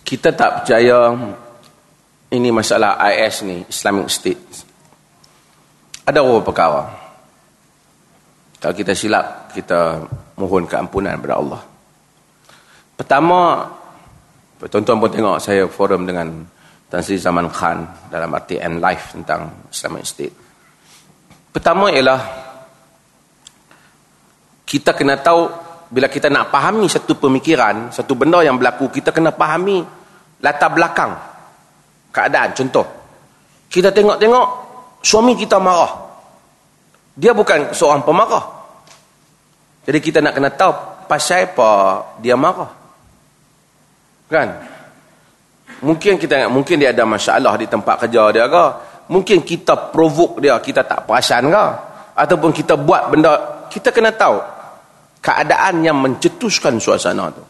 kita 0.07 0.31
tak 0.31 0.63
percaya 0.63 1.11
ini 2.31 2.47
masalah 2.47 2.95
IS 3.11 3.43
ni 3.43 3.59
Islamic 3.67 4.07
State. 4.07 4.43
Ada 6.07 6.23
beberapa 6.23 6.47
perkara. 6.47 6.83
Kalau 8.63 8.71
kita 8.71 8.95
silap 8.95 9.51
kita 9.51 9.99
mohon 10.39 10.63
keampunan 10.63 11.19
kepada 11.19 11.35
Allah. 11.35 11.61
Pertama 12.95 13.67
tuan-tuan 14.63 15.03
pun 15.03 15.11
tengok 15.11 15.37
saya 15.43 15.67
forum 15.67 16.07
dengan 16.07 16.39
Tan 16.87 17.03
Sri 17.03 17.19
Zaman 17.19 17.51
Khan 17.51 18.07
dalam 18.07 18.31
RTN 18.31 18.79
live 18.79 19.03
tentang 19.11 19.67
Islamic 19.67 20.07
State. 20.07 20.35
Pertama 21.51 21.91
ialah 21.91 22.21
kita 24.63 24.95
kena 24.95 25.19
tahu 25.19 25.51
bila 25.91 26.07
kita 26.07 26.31
nak 26.31 26.47
pahami 26.47 26.87
satu 26.87 27.19
pemikiran, 27.19 27.91
satu 27.91 28.15
benda 28.15 28.39
yang 28.39 28.55
berlaku, 28.55 28.87
kita 28.87 29.11
kena 29.11 29.35
pahami 29.35 29.96
latar 30.41 30.69
belakang 30.73 31.11
keadaan. 32.13 32.53
Contoh, 32.53 32.85
kita 33.69 33.89
tengok-tengok 33.93 34.47
suami 35.01 35.33
kita 35.37 35.57
marah. 35.61 36.05
Dia 37.17 37.33
bukan 37.33 37.73
seorang 37.73 38.05
pemarah. 38.05 38.45
Jadi 39.87 39.99
kita 40.03 40.19
nak 40.21 40.33
kena 40.35 40.51
tahu 40.53 40.73
pasal 41.07 41.47
apa 41.47 41.69
dia 42.21 42.35
marah. 42.37 42.69
Kan? 44.27 44.49
Mungkin 45.81 46.19
kita 46.19 46.49
mungkin 46.51 46.81
dia 46.81 46.91
ada 46.91 47.05
masalah 47.07 47.55
di 47.55 47.69
tempat 47.69 48.05
kerja 48.05 48.33
dia 48.33 48.45
ke? 48.49 48.65
Mungkin 49.07 49.39
kita 49.47 49.93
provoke 49.95 50.43
dia, 50.43 50.59
kita 50.59 50.83
tak 50.83 51.07
perasan 51.07 51.47
ke? 51.47 51.65
Ataupun 52.17 52.51
kita 52.51 52.75
buat 52.75 53.07
benda, 53.07 53.63
kita 53.71 53.93
kena 53.95 54.11
tahu 54.11 54.35
keadaan 55.23 55.79
yang 55.85 55.95
mencetuskan 55.95 56.75
suasana 56.75 57.31
tu. 57.31 57.43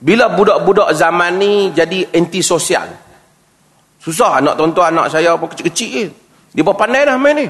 Bila 0.00 0.30
budak-budak 0.32 0.90
zaman 0.94 1.38
ni 1.38 1.52
jadi 1.70 2.10
anti 2.14 2.42
sosial. 2.42 2.90
Susah 4.02 4.42
anak 4.42 4.58
tuan-tuan 4.60 4.92
anak 4.92 5.08
saya 5.08 5.32
pun 5.38 5.48
kecil-kecil 5.48 5.88
je. 5.88 6.04
Dia 6.54 6.62
pun 6.62 6.76
pandai 6.76 7.08
dah 7.08 7.16
main 7.16 7.34
ni. 7.34 7.48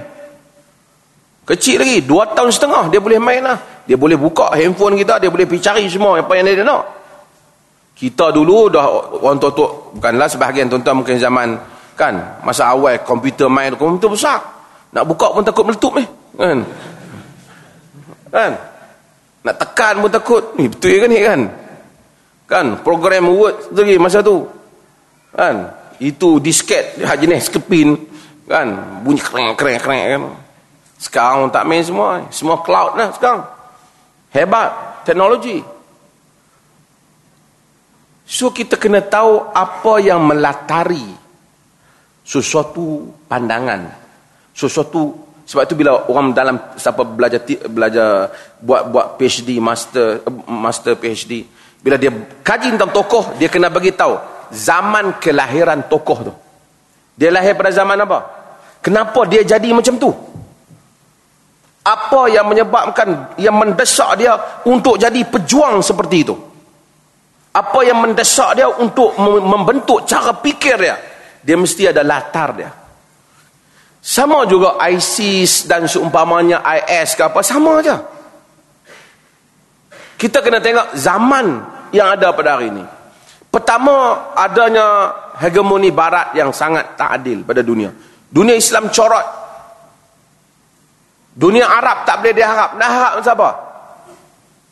Kecil 1.45 1.77
lagi, 1.83 2.01
dua 2.09 2.33
tahun 2.33 2.49
setengah 2.49 2.89
dia 2.89 3.01
boleh 3.03 3.21
main 3.21 3.43
lah. 3.45 3.59
Dia 3.85 4.01
boleh 4.01 4.17
buka 4.17 4.55
handphone 4.57 4.97
kita, 4.97 5.21
dia 5.21 5.29
boleh 5.29 5.45
pergi 5.45 5.61
cari 5.61 5.85
semua 5.93 6.17
apa 6.17 6.33
yang 6.41 6.49
dia 6.49 6.65
nak. 6.65 6.85
Kita 7.95 8.33
dulu 8.33 8.73
dah 8.73 8.87
orang 9.21 9.37
tua-tua, 9.37 9.93
bukanlah 9.93 10.27
sebahagian 10.27 10.73
tuan-tuan 10.73 11.05
mungkin 11.05 11.21
zaman 11.21 11.59
kan, 11.95 12.43
masa 12.43 12.73
awal 12.73 12.97
komputer 13.05 13.47
main, 13.47 13.77
komputer 13.77 14.09
besar. 14.09 14.41
Nak 14.95 15.05
buka 15.11 15.35
pun 15.35 15.43
takut 15.43 15.65
meletup 15.67 15.93
ni. 15.99 16.07
Kan? 16.39 16.59
Kan? 18.31 18.53
Nak 19.43 19.55
tekan 19.59 19.95
pun 19.99 20.11
takut. 20.11 20.43
Ni 20.55 20.71
betul 20.71 21.03
ke 21.03 21.07
ni 21.11 21.19
kan? 21.19 21.41
Kan? 22.45 22.85
Program 22.85 23.33
Word 23.33 23.73
lagi 23.73 23.97
masa 23.97 24.21
tu. 24.21 24.45
Kan? 25.33 25.73
Itu 26.01 26.39
disket 26.43 27.01
jenis 27.01 27.49
kepin. 27.49 27.97
Kan? 28.45 29.01
Bunyi 29.01 29.21
kereng 29.21 29.57
kereng 29.57 29.81
kereng 29.81 30.01
kan? 30.05 30.23
Sekarang 31.01 31.49
tak 31.53 31.65
main 31.65 31.85
semua. 31.85 32.25
Semua 32.29 32.61
cloud 32.61 32.97
lah 32.97 33.09
sekarang. 33.13 33.43
Hebat. 34.33 34.71
Teknologi. 35.05 35.61
So 38.25 38.49
kita 38.49 38.81
kena 38.81 39.05
tahu 39.05 39.53
apa 39.53 40.01
yang 40.01 40.25
melatari 40.25 41.13
sesuatu 42.25 43.13
pandangan. 43.29 43.93
Sesuatu 44.57 45.13
sebab 45.45 45.63
itu 45.69 45.77
bila 45.77 46.09
orang 46.09 46.33
dalam 46.33 46.57
siapa 46.81 47.05
belajar 47.05 47.45
belajar 47.69 48.33
buat 48.65 48.89
buat 48.89 49.07
PhD 49.21 49.61
master 49.61 50.25
master 50.49 50.97
PhD 50.97 51.45
bila 51.85 52.01
dia 52.01 52.09
kaji 52.41 52.81
tentang 52.81 52.97
tokoh 52.97 53.37
dia 53.37 53.53
kena 53.53 53.69
bagi 53.69 53.93
tahu 53.93 54.17
zaman 54.49 55.21
kelahiran 55.21 55.85
tokoh 55.85 56.19
tu. 56.25 56.33
Dia 57.15 57.29
lahir 57.29 57.53
pada 57.55 57.71
zaman 57.71 58.01
apa? 58.01 58.19
Kenapa 58.81 59.29
dia 59.29 59.45
jadi 59.45 59.69
macam 59.71 60.01
tu? 60.01 60.11
Apa 61.85 62.33
yang 62.33 62.49
menyebabkan 62.49 63.37
yang 63.37 63.61
mendesak 63.61 64.17
dia 64.17 64.33
untuk 64.65 64.97
jadi 64.97 65.21
pejuang 65.29 65.85
seperti 65.85 66.17
itu? 66.25 66.35
Apa 67.55 67.85
yang 67.85 68.01
mendesak 68.01 68.57
dia 68.57 68.67
untuk 68.67 69.15
membentuk 69.21 70.09
cara 70.09 70.33
fikir 70.41 70.81
dia? 70.81 70.97
Dia 71.45 71.61
mesti 71.61 71.93
ada 71.93 72.01
latar 72.01 72.57
dia. 72.57 72.73
Sama 74.01 74.45
juga 74.49 74.81
ISIS 74.89 75.69
dan 75.69 75.85
seumpamanya 75.89 76.61
IS 76.65 77.17
ke 77.17 77.25
apa, 77.25 77.41
sama 77.45 77.81
aja. 77.81 78.01
Kita 80.17 80.41
kena 80.41 80.61
tengok 80.61 80.97
zaman 80.97 81.74
yang 81.95 82.11
ada 82.19 82.35
pada 82.35 82.59
hari 82.59 82.75
ini. 82.75 82.83
Pertama, 83.55 84.27
adanya 84.35 85.15
hegemoni 85.39 85.95
barat 85.95 86.35
yang 86.35 86.51
sangat 86.51 86.99
tak 86.99 87.23
adil 87.23 87.47
pada 87.47 87.63
dunia. 87.63 87.95
Dunia 88.27 88.59
Islam 88.59 88.91
corot. 88.91 89.23
Dunia 91.39 91.71
Arab 91.71 92.03
tak 92.03 92.19
boleh 92.19 92.35
diharap. 92.35 92.75
Nak 92.75 92.91
harap 92.91 93.13
siapa? 93.23 93.49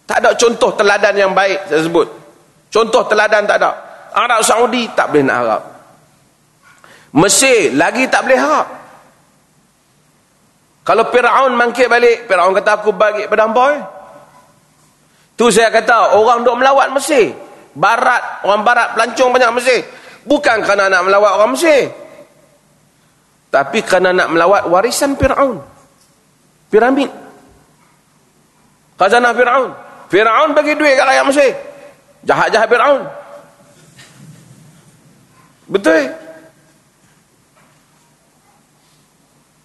Tak 0.02 0.18
ada 0.18 0.34
contoh 0.34 0.74
teladan 0.74 1.14
yang 1.14 1.30
baik, 1.30 1.70
saya 1.70 1.86
sebut. 1.86 2.10
Contoh 2.74 3.06
teladan 3.06 3.46
tak 3.46 3.62
ada. 3.62 3.70
Arab 4.18 4.42
Saudi 4.42 4.90
tak 4.98 5.14
boleh 5.14 5.22
nak 5.22 5.36
harap. 5.46 5.62
Mesir 7.14 7.70
lagi 7.78 8.10
tak 8.10 8.26
boleh 8.26 8.38
harap. 8.40 8.66
Kalau 10.82 11.06
Fir'aun 11.14 11.54
mangkit 11.54 11.86
balik, 11.86 12.26
Fir'aun 12.26 12.50
kata 12.58 12.82
aku 12.82 12.90
bagi 12.90 13.30
pada 13.30 13.46
hampa 13.46 13.64
eh? 13.78 13.82
Tu 15.36 15.48
saya 15.48 15.72
kata, 15.72 16.16
orang 16.16 16.44
duk 16.44 16.56
melawat 16.60 16.92
Mesir. 16.92 17.32
Barat, 17.72 18.44
orang 18.44 18.62
barat 18.62 18.88
pelancong 18.92 19.32
banyak 19.32 19.52
Mesir. 19.56 19.80
Bukan 20.28 20.60
kerana 20.62 20.92
nak 20.92 21.02
melawat 21.08 21.32
orang 21.40 21.50
Mesir. 21.56 21.88
Tapi 23.52 23.84
kerana 23.84 24.16
nak 24.16 24.28
melawat 24.32 24.62
warisan 24.68 25.16
Fir'aun. 25.16 25.60
Piramid. 26.72 27.10
Khazanah 28.96 29.32
Fir'aun. 29.36 29.70
Fir'aun 30.08 30.50
bagi 30.56 30.72
duit 30.76 30.96
kat 30.96 31.04
rakyat 31.08 31.24
Mesir. 31.28 31.50
Jahat-jahat 32.24 32.68
Fir'aun. 32.68 33.02
Betul? 35.68 36.12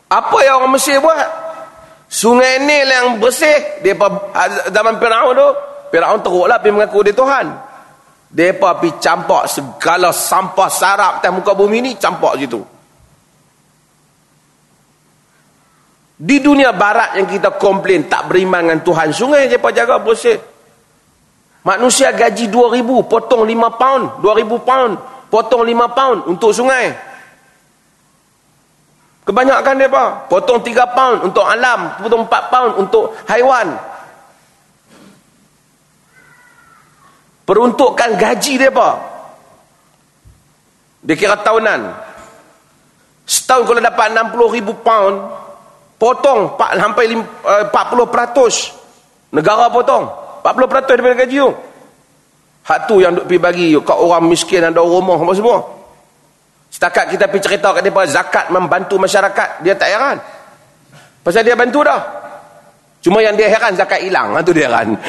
Apa 0.08 0.38
yang 0.44 0.64
orang 0.64 0.74
Mesir 0.80 1.04
buat? 1.04 1.47
Sungai 2.08 2.64
Nil 2.64 2.88
yang 2.88 3.20
bersih 3.20 3.84
di 3.84 3.92
zaman 4.72 4.96
Firaun 4.96 5.36
tu 5.36 5.48
Firaun 5.92 6.20
teruklah 6.24 6.60
pergi 6.60 6.76
mengaku 6.76 7.00
dia 7.04 7.16
Tuhan. 7.16 7.46
Mereka 8.28 8.60
pergi 8.84 8.92
campak 9.00 9.44
segala 9.48 10.12
sampah 10.12 10.68
sarap 10.68 11.12
atas 11.24 11.32
muka 11.32 11.56
bumi 11.56 11.80
ni, 11.80 11.92
campak 11.96 12.36
situ. 12.36 12.60
Di 16.18 16.42
dunia 16.42 16.74
barat 16.74 17.16
yang 17.16 17.30
kita 17.30 17.56
komplain 17.56 18.10
tak 18.10 18.28
beriman 18.28 18.68
dengan 18.68 18.80
Tuhan, 18.84 19.14
sungai 19.14 19.48
mereka 19.48 19.72
jaga 19.72 20.02
bersih. 20.02 20.36
Manusia 21.64 22.12
gaji 22.16 22.48
2000, 22.52 23.08
potong 23.08 23.44
5 23.44 23.80
pound, 23.80 24.04
2000 24.24 24.60
pound, 24.64 24.94
potong 25.32 25.64
5 25.64 25.88
pound 25.96 26.20
untuk 26.28 26.52
sungai. 26.52 26.90
Kebanyakan 29.28 29.76
mereka, 29.76 30.24
potong 30.32 30.64
3 30.64 30.88
pound 30.96 31.28
untuk 31.28 31.44
alam, 31.44 32.00
potong 32.00 32.24
4 32.24 32.48
pound 32.48 32.72
untuk 32.80 33.12
haiwan. 33.28 33.76
Peruntukkan 37.44 38.16
gaji 38.16 38.56
mereka. 38.56 38.96
Dia 41.04 41.16
kira 41.20 41.36
tahunan. 41.44 41.92
Setahun 43.28 43.68
kalau 43.68 43.84
dapat 43.84 44.16
60 44.16 44.56
ribu 44.56 44.72
pound, 44.80 45.20
potong 46.00 46.56
4, 46.56 46.80
sampai 46.80 47.12
40%. 47.12 47.20
Eh, 47.68 48.60
Negara 49.36 49.68
potong. 49.68 50.08
40% 50.40 50.96
daripada 50.96 51.28
gaji 51.28 51.36
tu. 51.44 51.52
Hak 52.64 52.80
tu 52.88 53.04
yang 53.04 53.12
duk 53.16 53.28
pergi 53.28 53.40
bagi 53.40 53.68
kat 53.80 53.96
orang 54.00 54.24
miskin 54.28 54.64
ada 54.64 54.80
rumah 54.80 55.20
apa 55.20 55.36
semua. 55.36 55.77
Setakat 56.78 57.10
kita 57.10 57.26
pergi 57.26 57.50
cerita 57.50 57.74
kat 57.74 57.82
depa 57.82 58.06
zakat 58.06 58.54
membantu 58.54 59.02
masyarakat, 59.02 59.66
dia 59.66 59.74
tak 59.74 59.90
heran. 59.90 60.22
Pasal 61.26 61.42
dia 61.42 61.58
bantu 61.58 61.82
dah. 61.82 61.98
Cuma 63.02 63.18
yang 63.18 63.34
dia 63.34 63.50
heran 63.50 63.74
zakat 63.74 64.06
hilang, 64.06 64.38
ha 64.38 64.46
tu 64.46 64.54
dia 64.54 64.70
heran. 64.70 64.94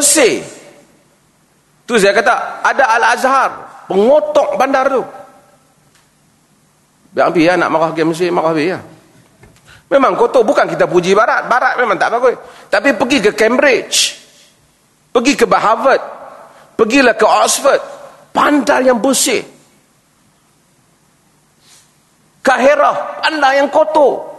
Mesir. 0.00 0.40
Tu 1.84 2.00
saya 2.00 2.16
kata, 2.16 2.64
ada 2.64 2.84
Al-Azhar, 2.96 3.50
pengotok 3.84 4.56
bandar 4.56 4.88
tu. 4.88 5.04
Biar 7.12 7.28
ambil 7.28 7.44
ya, 7.44 7.60
nak 7.60 7.68
marah 7.68 7.92
ke 7.92 8.00
Mesir, 8.00 8.32
marah 8.32 8.56
ambil 8.56 8.64
ya. 8.64 8.80
Memang 9.90 10.14
kotor, 10.14 10.46
bukan 10.46 10.70
kita 10.70 10.86
puji 10.86 11.18
Barat. 11.18 11.50
Barat 11.50 11.74
memang 11.74 11.98
tak 11.98 12.14
bagus. 12.14 12.38
Tapi 12.70 12.94
pergi 12.94 13.18
ke 13.26 13.34
Cambridge, 13.34 14.14
pergi 15.10 15.34
ke 15.34 15.50
Harvard, 15.50 16.02
pergilah 16.78 17.18
ke 17.18 17.26
Oxford, 17.26 17.82
pandai 18.30 18.86
yang 18.86 19.02
bersih. 19.02 19.42
Kahirah, 22.40 23.18
pandai 23.18 23.58
yang 23.58 23.68
kotor. 23.68 24.30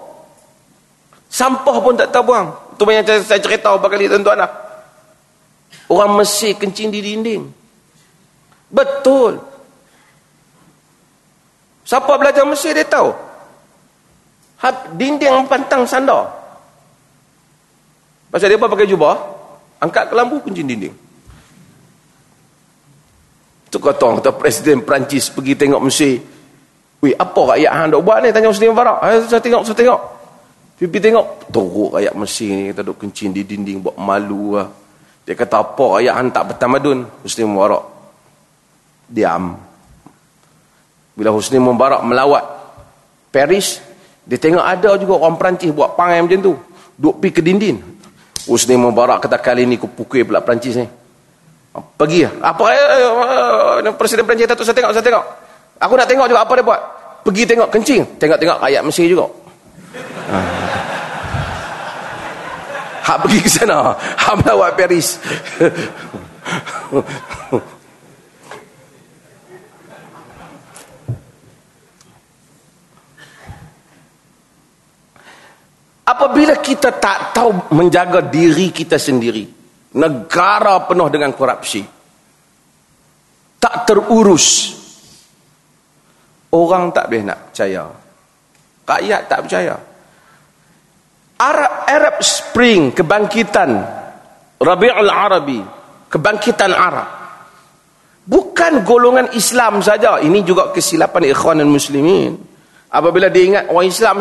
Sampah 1.28 1.78
pun 1.84 2.00
tak 2.00 2.16
tahu 2.16 2.32
buang. 2.32 2.48
Itu 2.76 2.84
yang 2.88 3.04
saya 3.04 3.40
cerita 3.40 3.76
beberapa 3.76 3.96
kali 3.96 4.08
tuan-tuan 4.08 4.40
lah. 4.42 4.52
Orang 5.92 6.16
Mesir 6.16 6.56
kencing 6.56 6.92
di 6.92 7.00
dinding. 7.04 7.44
Betul. 8.72 9.40
Siapa 11.84 12.16
belajar 12.16 12.48
Mesir 12.48 12.72
dia 12.72 12.88
tahu. 12.88 13.31
Dinding 14.94 15.50
pantang 15.50 15.90
sandar. 15.90 16.30
Pasal 18.30 18.54
dia 18.54 18.62
pakai 18.62 18.86
jubah, 18.86 19.18
angkat 19.82 20.08
ke 20.08 20.14
lampu 20.14 20.38
kencing 20.46 20.68
dinding. 20.70 20.96
Tu 23.72 23.78
kata 23.80 24.04
orang 24.04 24.20
kata 24.22 24.32
Presiden 24.36 24.86
Perancis 24.86 25.32
pergi 25.34 25.58
tengok 25.58 25.82
Mesir. 25.82 26.22
Wih, 27.02 27.18
apa 27.18 27.58
rakyat 27.58 27.72
hang 27.72 27.88
dok 27.90 28.02
buat 28.06 28.22
ni? 28.22 28.30
Tanya 28.30 28.54
Mubarak. 28.54 28.98
Ayo 29.02 29.26
saya 29.26 29.42
tengok, 29.42 29.66
saya 29.66 29.76
tengok. 29.76 30.00
Pergi 30.78 31.00
tengok. 31.02 31.26
Teruk 31.50 31.90
rakyat 31.98 32.14
Mesir 32.14 32.50
ni. 32.54 32.64
Kita 32.70 32.86
duk 32.86 33.02
kencing 33.02 33.34
di 33.34 33.42
dinding 33.42 33.82
buat 33.82 33.98
malu 33.98 34.60
lah. 34.60 34.68
Dia 35.26 35.34
kata 35.34 35.62
apa 35.62 36.02
ayah 36.02 36.18
hantar 36.18 36.54
bertamadun 36.54 37.08
Husni 37.26 37.46
Mubarak 37.46 37.86
diam 39.12 39.60
bila 41.14 41.30
Husni 41.36 41.60
Mubarak 41.60 42.02
melawat 42.02 42.42
Paris 43.30 43.84
dia 44.26 44.38
tengok 44.38 44.62
ada 44.62 44.94
juga 45.02 45.18
orang 45.18 45.38
Perancis 45.38 45.72
buat 45.74 45.98
pangai 45.98 46.22
macam 46.22 46.42
tu. 46.42 46.54
Duk 46.98 47.18
pergi 47.18 47.34
ke 47.34 47.42
dinding. 47.42 47.78
Husni 48.46 48.78
Mubarak 48.78 49.22
kata 49.22 49.38
kali 49.42 49.66
ni 49.66 49.78
aku 49.78 49.88
pukul 49.90 50.26
pula 50.26 50.42
Perancis 50.42 50.78
ni. 50.78 50.88
Pergi 51.72 52.28
lah. 52.28 52.34
Apa? 52.54 52.64
Eh, 52.70 52.78
eh, 52.78 53.10
eh, 53.88 53.94
Presiden 53.98 54.26
Perancis 54.28 54.46
kata 54.46 54.56
tu 54.58 54.66
saya 54.66 54.76
tengok 54.78 54.92
saya 54.94 55.06
tengok. 55.06 55.26
Aku 55.82 55.98
nak 55.98 56.06
tengok 56.06 56.30
juga 56.30 56.42
apa 56.46 56.54
dia 56.54 56.66
buat. 56.66 56.82
Pergi 57.26 57.46
tengok 57.46 57.70
kencing. 57.70 58.02
Tengok-tengok 58.22 58.58
ayat 58.62 58.82
Mesir 58.86 59.10
juga. 59.10 59.26
Ha. 60.30 60.38
Hak 63.10 63.18
pergi 63.26 63.40
ke 63.42 63.50
sana. 63.50 63.98
Hak 63.98 64.46
melawat 64.46 64.78
Paris. 64.78 65.18
Apabila 76.02 76.58
kita 76.58 76.98
tak 76.98 77.38
tahu 77.38 77.74
menjaga 77.78 78.26
diri 78.26 78.74
kita 78.74 78.98
sendiri, 78.98 79.46
negara 79.96 80.82
penuh 80.90 81.10
dengan 81.14 81.32
korupsi, 81.32 81.86
tak 83.62 83.86
terurus, 83.86 84.76
orang 86.52 86.90
tak 86.90 87.06
boleh 87.06 87.24
nak 87.24 87.40
percaya. 87.54 87.84
Rakyat 88.82 89.22
tak 89.30 89.40
percaya. 89.46 89.76
Arab, 91.42 91.74
Arab 91.88 92.16
Spring, 92.22 92.92
kebangkitan 92.92 93.72
Rabi'ul 94.62 95.10
Arabi, 95.10 95.62
kebangkitan 96.06 96.70
Arab. 96.70 97.10
Bukan 98.22 98.86
golongan 98.86 99.34
Islam 99.34 99.82
saja, 99.82 100.22
ini 100.22 100.46
juga 100.46 100.70
kesilapan 100.70 101.34
ikhwan 101.34 101.66
dan 101.66 101.70
muslimin. 101.72 102.51
Apabila 102.92 103.32
dia 103.32 103.44
ingat 103.48 103.64
orang 103.72 103.88
Islam 103.88 104.16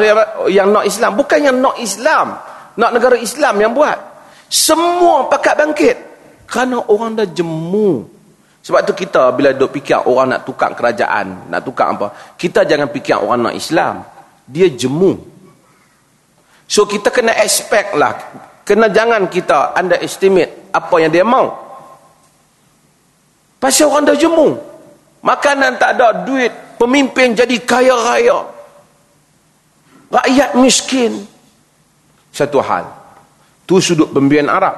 yang 0.47 0.71
nak 0.71 0.87
Islam, 0.87 1.11
bukan 1.19 1.39
yang 1.43 1.59
nak 1.59 1.75
Islam, 1.83 2.39
nak 2.79 2.91
negara 2.95 3.19
Islam 3.19 3.59
yang 3.59 3.75
buat. 3.75 3.99
Semua 4.47 5.27
pakat 5.27 5.59
bangkit. 5.59 5.97
Kerana 6.47 6.79
orang 6.87 7.19
dah 7.19 7.27
jemu. 7.27 8.07
Sebab 8.63 8.81
tu 8.87 8.95
kita 8.95 9.35
bila 9.35 9.51
duk 9.51 9.75
fikir 9.75 10.07
orang 10.07 10.39
nak 10.39 10.47
tukar 10.47 10.71
kerajaan, 10.79 11.51
nak 11.51 11.67
tukar 11.67 11.91
apa, 11.91 12.15
kita 12.39 12.63
jangan 12.63 12.87
fikir 12.95 13.19
orang 13.19 13.51
nak 13.51 13.55
Islam. 13.59 14.07
Dia 14.47 14.71
jemu. 14.71 15.19
So 16.71 16.87
kita 16.87 17.11
kena 17.11 17.35
expect 17.43 17.99
lah. 17.99 18.15
Kena 18.63 18.87
jangan 18.87 19.27
kita 19.27 19.75
underestimate 19.75 20.71
apa 20.71 20.95
yang 21.03 21.11
dia 21.11 21.27
mau. 21.27 21.51
Pasal 23.59 23.91
orang 23.91 24.07
dah 24.07 24.15
jemu. 24.15 24.55
Makanan 25.27 25.75
tak 25.75 25.99
ada, 25.99 26.23
duit. 26.23 26.55
Pemimpin 26.79 27.35
jadi 27.35 27.59
kaya 27.67 27.99
raya. 27.99 28.60
Rakyat 30.11 30.59
miskin. 30.59 31.23
Satu 32.35 32.59
hal. 32.59 32.87
Tu 33.63 33.79
sudut 33.79 34.11
pembian 34.11 34.51
Arab. 34.51 34.75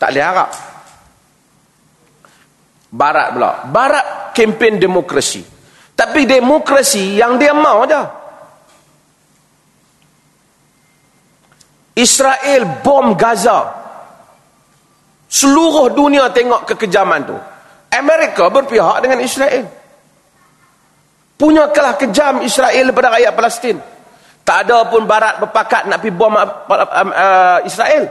Tak 0.00 0.08
boleh 0.16 0.24
Arab. 0.24 0.50
Barat 2.90 3.28
pula. 3.36 3.50
Barat 3.68 4.06
kempen 4.32 4.80
demokrasi. 4.80 5.44
Tapi 5.92 6.24
demokrasi 6.24 7.20
yang 7.20 7.36
dia 7.36 7.52
mau 7.52 7.84
dah. 7.84 8.08
Israel 12.00 12.80
bom 12.80 13.12
Gaza. 13.12 13.76
Seluruh 15.28 15.92
dunia 15.92 16.32
tengok 16.32 16.64
kekejaman 16.72 17.20
tu. 17.28 17.36
Amerika 17.92 18.48
berpihak 18.48 19.04
dengan 19.04 19.20
Israel. 19.20 19.68
Punya 21.36 21.68
kalah 21.68 22.00
kejam 22.00 22.40
Israel 22.40 22.88
daripada 22.88 23.20
rakyat 23.20 23.32
Palestin. 23.36 23.76
Tak 24.50 24.66
ada 24.66 24.82
pun 24.90 25.06
barat 25.06 25.38
berpakat 25.38 25.86
nak 25.86 26.02
pergi 26.02 26.10
bom 26.10 26.34
uh, 26.34 27.62
Israel. 27.62 28.10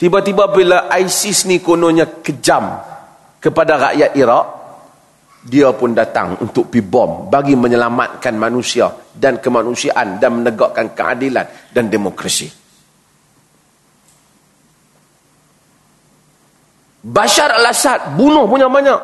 Tiba-tiba 0.00 0.48
bila 0.48 0.88
ISIS 0.96 1.44
ni 1.44 1.60
kononnya 1.60 2.24
kejam 2.24 2.80
kepada 3.36 3.76
rakyat 3.76 4.16
Iraq, 4.16 4.46
dia 5.44 5.68
pun 5.76 5.92
datang 5.92 6.40
untuk 6.40 6.72
pergi 6.72 6.80
bom 6.80 7.28
bagi 7.28 7.52
menyelamatkan 7.60 8.40
manusia 8.40 8.88
dan 9.12 9.36
kemanusiaan 9.36 10.16
dan 10.16 10.40
menegakkan 10.40 10.96
keadilan 10.96 11.44
dan 11.76 11.92
demokrasi. 11.92 12.48
Bashar 17.04 17.52
al-Assad 17.52 18.16
bunuh 18.16 18.48
punya 18.48 18.64
banyak. 18.64 19.00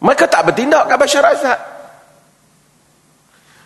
Mereka 0.00 0.24
tak 0.24 0.48
bertindak 0.48 0.88
ke 0.88 0.96
Bashar 0.96 1.20
al-Assad. 1.20 1.67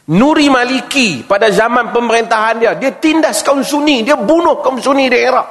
Nuri 0.03 0.51
Maliki 0.51 1.23
pada 1.23 1.47
zaman 1.55 1.95
pemerintahan 1.95 2.59
dia, 2.59 2.73
dia 2.75 2.91
tindas 2.99 3.47
kaum 3.47 3.62
sunni, 3.62 4.03
dia 4.03 4.19
bunuh 4.19 4.59
kaum 4.59 4.83
sunni 4.83 5.07
di 5.07 5.15
Iraq. 5.15 5.47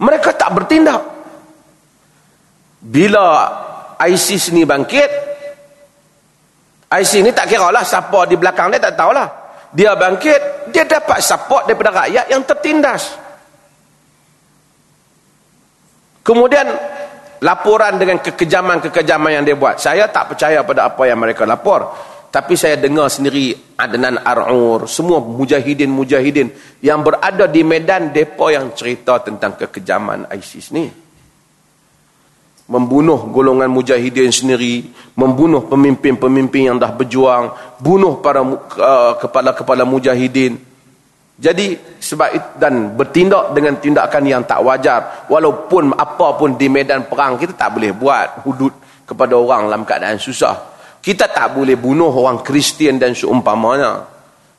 Mereka 0.00 0.32
tak 0.40 0.50
bertindak. 0.56 1.02
Bila 2.80 3.26
ISIS 4.08 4.50
ni 4.50 4.66
bangkit 4.66 5.10
ISIS 6.92 7.24
ni 7.24 7.30
tak 7.32 7.48
kira 7.48 7.72
lah 7.72 7.86
siapa 7.86 8.26
di 8.28 8.36
belakang 8.36 8.68
dia 8.74 8.82
tak 8.82 8.98
tahulah 8.98 9.28
dia 9.72 9.96
bangkit 9.96 10.68
dia 10.74 10.84
dapat 10.84 11.22
support 11.24 11.64
daripada 11.64 12.04
rakyat 12.04 12.26
yang 12.28 12.42
tertindas 12.44 13.16
kemudian 16.20 16.68
laporan 17.42 17.96
dengan 17.96 18.20
kekejaman-kekejaman 18.20 19.40
yang 19.40 19.44
dia 19.46 19.56
buat 19.56 19.80
saya 19.80 20.10
tak 20.12 20.34
percaya 20.34 20.60
pada 20.66 20.92
apa 20.92 21.02
yang 21.08 21.18
mereka 21.18 21.48
lapor 21.48 21.88
tapi 22.32 22.56
saya 22.56 22.80
dengar 22.80 23.12
sendiri 23.12 23.76
Adnan 23.76 24.16
Ar'ur 24.24 24.88
semua 24.88 25.20
mujahidin-mujahidin 25.20 26.80
yang 26.80 27.04
berada 27.04 27.44
di 27.44 27.60
medan 27.60 28.08
depa 28.08 28.48
yang 28.48 28.72
cerita 28.72 29.20
tentang 29.20 29.60
kekejaman 29.60 30.32
ISIS 30.32 30.72
ni 30.72 30.88
membunuh 32.72 33.28
golongan 33.28 33.68
mujahidin 33.68 34.32
sendiri, 34.32 34.88
membunuh 35.12 35.68
pemimpin-pemimpin 35.68 36.72
yang 36.72 36.76
dah 36.80 36.88
berjuang, 36.88 37.52
bunuh 37.76 38.24
para 38.24 38.40
uh, 38.40 39.12
kepala-kepala 39.20 39.84
mujahidin. 39.84 40.56
Jadi 41.36 41.76
sebab 42.00 42.28
itu, 42.32 42.48
dan 42.56 42.96
bertindak 42.96 43.52
dengan 43.52 43.76
tindakan 43.76 44.24
yang 44.24 44.42
tak 44.48 44.62
wajar 44.64 45.26
walaupun 45.28 45.92
apa 45.92 46.38
pun 46.38 46.56
di 46.56 46.70
medan 46.70 47.04
perang 47.04 47.36
kita 47.36 47.52
tak 47.52 47.76
boleh 47.76 47.92
buat 47.92 48.46
hudud 48.46 48.72
kepada 49.04 49.34
orang 49.36 49.68
dalam 49.68 49.82
keadaan 49.82 50.16
susah. 50.16 50.71
Kita 51.02 51.26
tak 51.26 51.58
boleh 51.58 51.74
bunuh 51.74 52.14
orang 52.14 52.46
Kristian 52.46 53.02
dan 53.02 53.10
seumpamanya. 53.18 54.06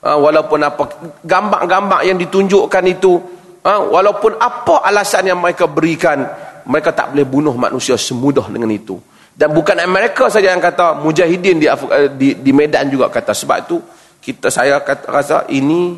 Uh, 0.03 0.19
walaupun 0.19 0.59
apa 0.59 0.83
gambar-gambar 1.23 2.03
yang 2.03 2.19
ditunjukkan 2.19 2.83
itu 2.91 3.15
uh, 3.63 3.81
walaupun 3.87 4.35
apa 4.35 4.83
alasan 4.83 5.31
yang 5.31 5.39
mereka 5.39 5.63
berikan 5.71 6.27
mereka 6.67 6.91
tak 6.91 7.15
boleh 7.15 7.23
bunuh 7.23 7.55
manusia 7.55 7.95
semudah 7.95 8.47
dengan 8.51 8.67
itu. 8.71 8.99
Dan 9.33 9.49
bukan 9.55 9.79
Amerika 9.81 10.29
saja 10.29 10.53
yang 10.53 10.61
kata 10.61 11.01
mujahidin 11.01 11.57
di, 11.57 11.67
eh, 11.71 12.09
di, 12.13 12.37
di 12.37 12.51
Medan 12.53 12.91
juga 12.91 13.09
kata. 13.09 13.33
Sebab 13.33 13.57
itu 13.65 13.81
kita 14.21 14.53
saya 14.53 14.77
kata, 14.83 15.09
rasa 15.09 15.37
ini 15.49 15.97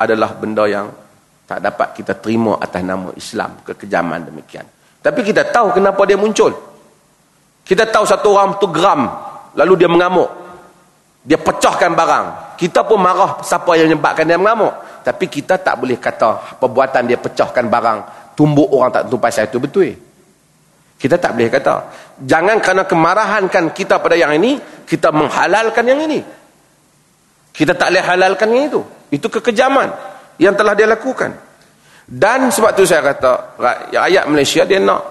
adalah 0.00 0.32
benda 0.32 0.64
yang 0.64 0.88
tak 1.44 1.60
dapat 1.60 1.88
kita 2.00 2.16
terima 2.16 2.56
atas 2.56 2.80
nama 2.80 3.12
Islam. 3.12 3.60
Kekejaman 3.60 4.32
demikian. 4.32 4.64
Tapi 5.02 5.20
kita 5.20 5.50
tahu 5.52 5.76
kenapa 5.76 6.00
dia 6.08 6.16
muncul. 6.16 6.54
Kita 7.62 7.86
tahu 7.86 8.04
satu 8.08 8.34
orang 8.34 8.56
tu 8.56 8.66
geram 8.72 9.31
lalu 9.58 9.84
dia 9.84 9.88
mengamuk. 9.88 10.30
Dia 11.22 11.38
pecahkan 11.38 11.94
barang. 11.94 12.26
Kita 12.58 12.82
pun 12.82 12.98
marah 12.98 13.38
siapa 13.46 13.78
yang 13.78 13.94
menyebabkan 13.94 14.26
dia 14.26 14.38
mengamuk. 14.38 14.74
Tapi 15.02 15.26
kita 15.30 15.58
tak 15.58 15.78
boleh 15.78 15.98
kata 15.98 16.58
perbuatan 16.58 17.06
dia 17.06 17.18
pecahkan 17.18 17.66
barang 17.66 17.98
tumbuk 18.34 18.68
orang 18.72 18.90
tak 18.90 19.02
tentu 19.06 19.18
pasal 19.20 19.46
itu 19.46 19.58
betul? 19.60 19.92
Kita 20.98 21.18
tak 21.18 21.34
boleh 21.34 21.50
kata. 21.50 21.74
Jangan 22.22 22.62
kerana 22.62 22.82
kemarahan 22.86 23.50
kan 23.50 23.74
kita 23.74 23.98
pada 23.98 24.14
yang 24.14 24.30
ini 24.38 24.58
kita 24.86 25.10
menghalalkan 25.10 25.82
yang 25.82 26.00
ini. 26.06 26.22
Kita 27.50 27.74
tak 27.74 27.90
boleh 27.90 28.04
halalkan 28.06 28.48
yang 28.54 28.64
itu. 28.70 28.80
Itu 29.10 29.26
kekejaman 29.28 29.90
yang 30.38 30.54
telah 30.54 30.78
dia 30.78 30.86
lakukan. 30.86 31.34
Dan 32.06 32.50
sebab 32.54 32.70
tu 32.74 32.86
saya 32.86 33.02
kata 33.14 33.58
rakyat 33.58 34.24
Malaysia 34.30 34.62
dia 34.62 34.78
nak 34.78 35.02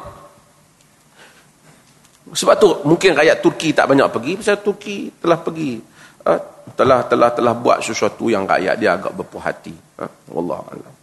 sebab 2.30 2.56
tu 2.62 2.70
mungkin 2.86 3.18
rakyat 3.18 3.42
Turki 3.42 3.74
tak 3.74 3.90
banyak 3.90 4.08
pergi 4.14 4.32
pasal 4.38 4.62
Turki 4.62 5.10
telah 5.18 5.42
pergi 5.42 5.82
uh, 6.30 6.42
telah 6.78 7.02
telah 7.10 7.30
telah 7.34 7.54
buat 7.58 7.82
sesuatu 7.82 8.30
yang 8.30 8.46
rakyat 8.46 8.76
dia 8.78 8.94
agak 8.94 9.18
berpuas 9.18 9.50
hati 9.50 9.74
uh, 9.74 10.12
wallahu 10.30 10.62
a'lam 10.70 11.02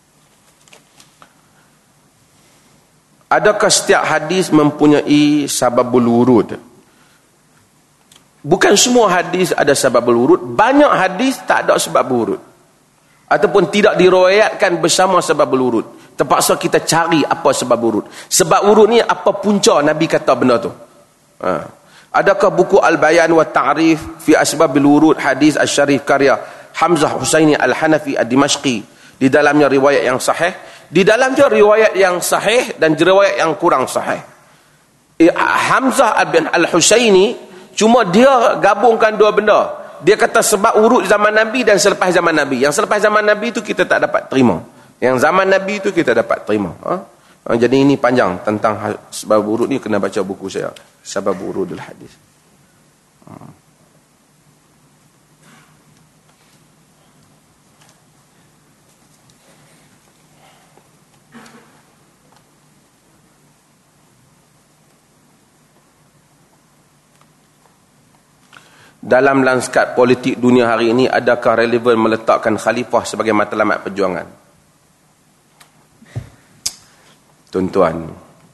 Adakah 3.28 3.68
setiap 3.68 4.08
hadis 4.08 4.48
mempunyai 4.48 5.44
sababul 5.44 6.08
wurud? 6.08 6.56
Bukan 8.40 8.72
semua 8.72 9.12
hadis 9.12 9.52
ada 9.52 9.76
sababul 9.76 10.16
wurud. 10.16 10.40
Banyak 10.56 10.88
hadis 10.88 11.36
tak 11.44 11.68
ada 11.68 11.76
sebab 11.76 12.08
wurud. 12.08 12.40
Ataupun 13.28 13.68
tidak 13.68 14.00
diriwayatkan 14.00 14.80
bersama 14.80 15.20
sababul 15.20 15.60
wurud. 15.60 15.86
Terpaksa 16.16 16.56
kita 16.56 16.80
cari 16.88 17.20
apa 17.20 17.52
sebab 17.52 17.76
wurud. 17.76 18.08
Sebab 18.32 18.64
wurud 18.64 18.96
ni 18.96 18.98
apa 19.04 19.36
punca 19.36 19.76
Nabi 19.84 20.08
kata 20.08 20.32
benda 20.32 20.56
tu. 20.56 20.72
Ha. 21.42 21.52
Adakah 22.08 22.50
buku 22.50 22.80
Al-Bayan 22.80 23.30
wa 23.30 23.44
Ta'rif 23.44 24.22
fi 24.24 24.34
asbabil 24.34 24.82
wurud 24.82 25.16
hadis 25.20 25.54
Al-Sharif 25.54 26.02
karya 26.02 26.34
Hamzah 26.78 27.14
Husaini 27.20 27.54
Al-Hanafi 27.54 28.16
Ad-Dimashqi 28.16 28.76
di 29.18 29.28
dalamnya 29.28 29.66
riwayat 29.68 30.02
yang 30.06 30.18
sahih 30.18 30.54
di 30.88 31.04
dalam 31.04 31.36
dia 31.36 31.52
riwayat 31.52 31.92
yang 31.92 32.16
sahih 32.24 32.80
dan 32.80 32.96
riwayat 32.96 33.36
yang 33.36 33.52
kurang 33.60 33.84
sahih. 33.84 34.24
Hamzah 35.36 36.16
bin 36.32 36.48
Al-Husaini 36.48 37.36
cuma 37.76 38.08
dia 38.08 38.56
gabungkan 38.56 39.12
dua 39.20 39.28
benda. 39.36 39.60
Dia 40.00 40.16
kata 40.16 40.40
sebab 40.40 40.80
urut 40.80 41.04
zaman 41.04 41.34
Nabi 41.34 41.60
dan 41.66 41.76
selepas 41.76 42.08
zaman 42.08 42.32
Nabi. 42.32 42.64
Yang 42.64 42.80
selepas 42.80 43.04
zaman 43.04 43.20
Nabi 43.20 43.52
itu 43.52 43.60
kita 43.60 43.84
tak 43.84 44.08
dapat 44.08 44.32
terima. 44.32 44.64
Yang 44.96 45.28
zaman 45.28 45.46
Nabi 45.52 45.82
itu 45.82 45.92
kita 45.92 46.16
dapat 46.16 46.48
terima. 46.48 46.72
Ha? 46.86 46.94
Ha 47.48 47.56
jadi 47.56 47.80
ini 47.80 47.96
panjang 47.96 48.44
tentang 48.44 48.76
sebab 49.08 49.40
urut 49.40 49.68
ni 49.72 49.80
kena 49.80 49.96
baca 49.96 50.20
buku 50.20 50.52
saya. 50.52 50.68
Sebab 51.00 51.32
urudul 51.40 51.80
hadis. 51.80 52.12
Ha. 53.24 53.68
dalam 69.08 69.40
lanskap 69.40 69.96
politik 69.96 70.36
dunia 70.36 70.68
hari 70.68 70.92
ini 70.92 71.08
adakah 71.08 71.64
relevan 71.64 71.96
meletakkan 71.96 72.60
khalifah 72.60 73.08
sebagai 73.08 73.32
matlamat 73.32 73.80
perjuangan 73.80 74.47
tuan-tuan 77.48 78.08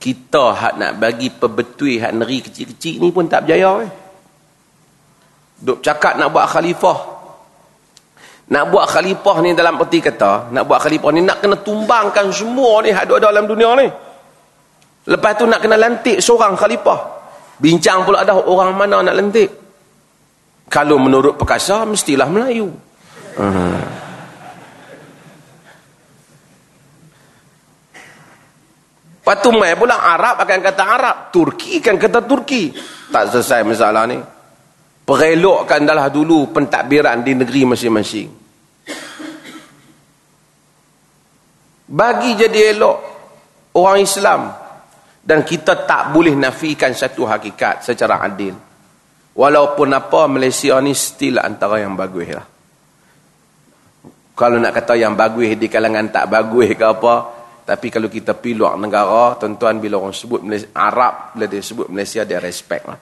kita 0.04 0.52
hak 0.52 0.74
nak 0.76 0.92
bagi 1.00 1.32
pebetui 1.32 1.96
hak 1.96 2.12
negeri 2.12 2.44
kecil-kecil 2.44 3.00
ni 3.00 3.08
pun 3.08 3.24
tak 3.24 3.48
berjaya 3.48 3.88
eh. 3.88 3.90
duk 5.64 5.80
cakap 5.80 6.20
nak 6.20 6.28
buat 6.28 6.44
khalifah. 6.44 6.98
Nak 8.44 8.64
buat 8.68 8.84
khalifah 8.84 9.36
ni 9.40 9.56
dalam 9.56 9.80
peti 9.80 10.04
kata 10.04 10.52
nak 10.52 10.68
buat 10.68 10.84
khalifah 10.84 11.10
ni 11.16 11.24
nak 11.24 11.40
kena 11.40 11.56
tumbangkan 11.56 12.28
semua 12.28 12.84
ni 12.84 12.92
hak 12.92 13.08
ada 13.08 13.32
dalam 13.32 13.48
dunia 13.48 13.72
ni. 13.80 13.88
Lepas 15.08 15.32
tu 15.40 15.48
nak 15.48 15.64
kena 15.64 15.80
lantik 15.80 16.20
seorang 16.20 16.52
khalifah. 16.52 17.00
Bincang 17.56 18.04
pula 18.04 18.20
ada 18.20 18.36
orang 18.36 18.76
mana 18.76 19.00
nak 19.00 19.16
lantik. 19.16 19.48
Kalau 20.68 21.00
menurut 21.00 21.40
perkasa 21.40 21.88
mestilah 21.88 22.28
Melayu. 22.28 22.68
Uh. 29.24 29.26
Patu 29.26 29.56
mai 29.56 29.72
pula 29.72 29.96
Arab 29.96 30.44
akan 30.44 30.58
kata 30.60 30.84
Arab, 30.84 31.16
Turki 31.32 31.80
kan 31.80 31.96
kata 31.96 32.20
Turki. 32.28 32.76
Tak 33.08 33.32
selesai 33.32 33.64
masalah 33.64 34.04
ni. 34.04 34.20
Perelokkan 35.04 35.84
dah 35.84 36.08
dulu 36.12 36.52
pentadbiran 36.52 37.24
di 37.24 37.32
negeri 37.36 37.64
masing-masing. 37.68 38.28
Bagi 41.84 42.32
jadi 42.36 42.72
elok 42.72 42.96
orang 43.76 44.00
Islam 44.00 44.40
dan 45.20 45.44
kita 45.44 45.84
tak 45.84 46.12
boleh 46.12 46.32
nafikan 46.32 46.92
satu 46.96 47.28
hakikat 47.28 47.84
secara 47.84 48.24
adil. 48.24 48.56
Walaupun 49.34 49.88
apa 49.92 50.24
Malaysia 50.30 50.78
ni 50.80 50.96
still 50.96 51.42
antara 51.42 51.82
yang 51.82 51.92
bagus 51.98 52.28
lah. 52.32 52.46
Kalau 54.34 54.58
nak 54.58 54.74
kata 54.74 54.94
yang 54.98 55.14
bagus 55.14 55.54
di 55.58 55.66
kalangan 55.70 56.10
tak 56.10 56.26
bagus 56.30 56.74
ke 56.74 56.84
apa. 56.86 57.14
Tapi 57.64 57.88
kalau 57.88 58.12
kita 58.12 58.36
pergi 58.36 58.60
luar 58.60 58.76
negara, 58.76 59.40
tuan-tuan 59.40 59.80
bila 59.80 59.96
orang 59.96 60.12
sebut 60.12 60.44
Malaysia, 60.44 60.68
Arab, 60.76 61.32
bila 61.32 61.48
dia 61.48 61.64
sebut 61.64 61.88
Malaysia, 61.88 62.20
dia 62.28 62.36
respect 62.36 62.84
lah. 62.84 63.00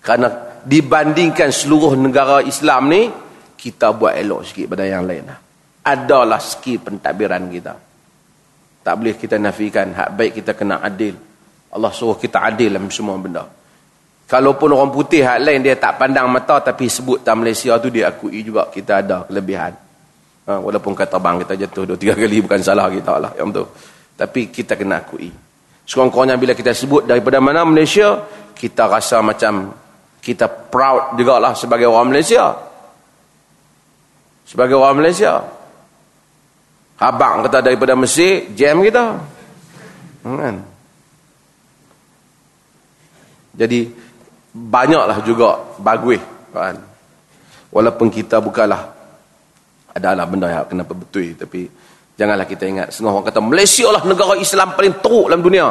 Kerana 0.00 0.62
dibandingkan 0.62 1.50
seluruh 1.50 1.98
negara 1.98 2.38
Islam 2.46 2.86
ni, 2.86 3.10
kita 3.58 3.92
buat 3.92 4.14
elok 4.14 4.46
sikit 4.46 4.72
pada 4.72 4.86
yang 4.86 5.04
lain 5.04 5.24
lah. 5.26 5.38
Adalah 5.90 6.38
skill 6.38 6.80
pentadbiran 6.80 7.42
kita. 7.50 7.74
Tak 8.80 8.94
boleh 8.96 9.14
kita 9.18 9.36
nafikan 9.36 9.92
hak 9.92 10.10
baik 10.16 10.32
kita 10.40 10.56
kena 10.56 10.80
adil. 10.80 11.12
Allah 11.74 11.92
suruh 11.92 12.16
kita 12.16 12.40
adil 12.40 12.72
dalam 12.72 12.88
semua 12.88 13.18
benda. 13.20 13.44
Kalaupun 14.30 14.70
orang 14.72 14.94
putih 14.94 15.26
hak 15.26 15.42
lain 15.42 15.60
dia 15.60 15.74
tak 15.74 15.98
pandang 15.98 16.30
mata 16.30 16.62
tapi 16.62 16.86
sebut 16.86 17.26
tak 17.26 17.34
Malaysia 17.34 17.74
tu 17.82 17.90
dia 17.90 18.14
akui 18.14 18.40
juga 18.46 18.70
kita 18.70 19.02
ada 19.02 19.26
kelebihan. 19.26 19.89
Ha, 20.50 20.58
walaupun 20.58 20.98
kata 20.98 21.22
bang 21.22 21.46
kita 21.46 21.54
jatuh 21.54 21.94
dua 21.94 21.98
tiga 22.00 22.18
kali 22.18 22.42
bukan 22.42 22.58
salah 22.58 22.90
kita 22.90 23.22
lah 23.22 23.30
yang 23.38 23.54
tu. 23.54 23.62
Tapi 24.18 24.50
kita 24.50 24.74
kena 24.74 25.06
akui. 25.06 25.30
Sekurang-kurangnya 25.86 26.34
bila 26.34 26.58
kita 26.58 26.74
sebut 26.74 27.06
daripada 27.06 27.38
mana 27.38 27.62
Malaysia, 27.62 28.26
kita 28.58 28.90
rasa 28.90 29.22
macam 29.22 29.70
kita 30.18 30.50
proud 30.50 31.14
juga 31.14 31.38
lah 31.38 31.54
sebagai 31.54 31.86
orang 31.86 32.10
Malaysia. 32.10 32.50
Sebagai 34.42 34.74
orang 34.74 34.98
Malaysia. 34.98 35.38
Abang 36.98 37.46
kata 37.46 37.62
daripada 37.62 37.94
Mesir, 37.94 38.50
jam 38.58 38.82
kita. 38.82 39.22
Hmm, 40.26 40.36
kan? 40.36 40.56
Jadi 43.54 43.86
banyaklah 44.50 45.22
juga 45.22 45.54
bagus 45.78 46.18
kan 46.50 46.74
walaupun 47.70 48.10
kita 48.10 48.42
bukanlah 48.42 48.99
adalah 49.94 50.24
benda 50.26 50.46
yang 50.46 50.66
kena 50.66 50.84
betul 50.86 51.34
tapi 51.34 51.66
janganlah 52.14 52.46
kita 52.46 52.64
ingat 52.66 52.86
setengah 52.92 53.12
orang 53.16 53.26
kata 53.26 53.40
Malaysia 53.42 53.86
lah 53.90 54.02
negara 54.06 54.34
Islam 54.38 54.76
paling 54.76 54.94
teruk 55.02 55.26
dalam 55.30 55.42
dunia 55.42 55.66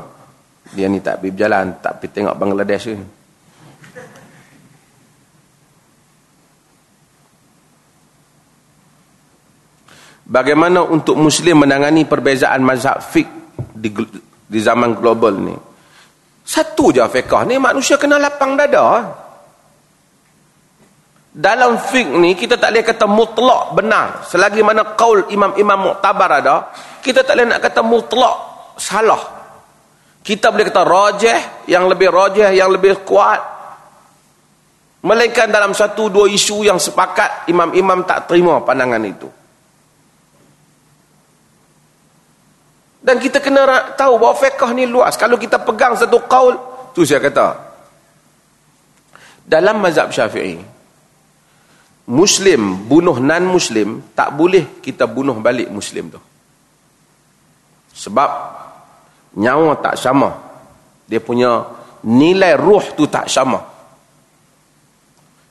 dia 0.74 0.86
ni 0.90 0.98
tak 0.98 1.22
pergi 1.22 1.32
berjalan 1.34 1.66
tak 1.78 1.92
pergi 2.00 2.14
tengok 2.14 2.34
Bangladesh 2.34 2.86
ni 2.90 2.98
Bagaimana 10.26 10.82
untuk 10.82 11.14
Muslim 11.14 11.62
menangani 11.62 12.02
perbezaan 12.02 12.58
mazhab 12.58 12.98
fik 12.98 13.30
di, 13.78 13.94
di 14.42 14.58
zaman 14.58 14.98
global 14.98 15.38
ni? 15.38 15.54
Satu 16.42 16.90
je 16.90 17.02
fiqah 17.06 17.46
ni 17.46 17.62
manusia 17.62 17.94
kena 17.94 18.18
lapang 18.18 18.58
dada. 18.58 19.06
Dalam 21.36 21.76
fik 21.76 22.16
ni 22.16 22.32
kita 22.32 22.56
tak 22.56 22.72
boleh 22.72 22.80
kata 22.80 23.04
mutlak 23.04 23.76
benar. 23.76 24.24
Selagi 24.24 24.64
mana 24.64 24.96
kaul 24.96 25.28
imam-imam 25.28 25.92
muktabar 25.92 26.40
ada, 26.40 26.72
kita 27.04 27.20
tak 27.20 27.36
boleh 27.36 27.52
nak 27.52 27.60
kata 27.60 27.84
mutlak 27.84 28.36
salah. 28.80 29.20
Kita 30.24 30.48
boleh 30.48 30.64
kata 30.72 30.80
rajih, 30.80 31.68
yang 31.68 31.92
lebih 31.92 32.08
rajih, 32.08 32.56
yang 32.56 32.72
lebih 32.72 33.04
kuat. 33.04 33.36
Melainkan 35.04 35.52
dalam 35.52 35.76
satu 35.76 36.08
dua 36.08 36.24
isu 36.24 36.64
yang 36.64 36.80
sepakat, 36.80 37.52
imam-imam 37.52 38.00
tak 38.08 38.32
terima 38.32 38.56
pandangan 38.64 39.04
itu. 39.04 39.28
Dan 43.04 43.20
kita 43.20 43.44
kena 43.44 43.92
tahu 43.92 44.16
bahawa 44.16 44.34
fiqh 44.40 44.72
ni 44.72 44.88
luas. 44.88 45.20
Kalau 45.20 45.36
kita 45.36 45.60
pegang 45.60 46.00
satu 46.00 46.16
qaul, 46.24 46.56
tu 46.96 47.04
saya 47.04 47.20
kata. 47.20 47.46
Dalam 49.46 49.78
mazhab 49.78 50.10
Syafi'i, 50.10 50.75
Muslim 52.06 52.86
bunuh 52.86 53.18
non-Muslim, 53.18 54.14
tak 54.14 54.34
boleh 54.34 54.78
kita 54.78 55.10
bunuh 55.10 55.38
balik 55.42 55.66
Muslim 55.70 56.14
tu. 56.14 56.20
Sebab 57.96 58.30
nyawa 59.36 59.78
tak 59.82 59.98
sama. 59.98 60.30
Dia 61.10 61.18
punya 61.18 61.66
nilai 62.06 62.54
ruh 62.54 62.94
tu 62.94 63.10
tak 63.10 63.26
sama. 63.26 63.58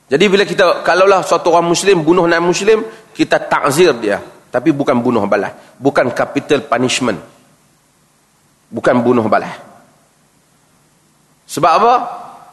Jadi 0.06 0.24
bila 0.30 0.46
kita, 0.46 0.86
kalaulah 0.86 1.20
suatu 1.26 1.52
orang 1.52 1.68
Muslim 1.68 2.00
bunuh 2.00 2.24
non-Muslim, 2.24 3.10
kita 3.12 3.42
takzir 3.44 3.92
dia. 4.00 4.22
Tapi 4.48 4.72
bukan 4.72 4.96
bunuh 5.02 5.28
balas. 5.28 5.76
Bukan 5.76 6.08
capital 6.16 6.64
punishment 6.64 7.36
bukan 8.70 8.98
bunuh 9.02 9.26
balas 9.30 9.54
sebab 11.46 11.72
apa? 11.78 11.94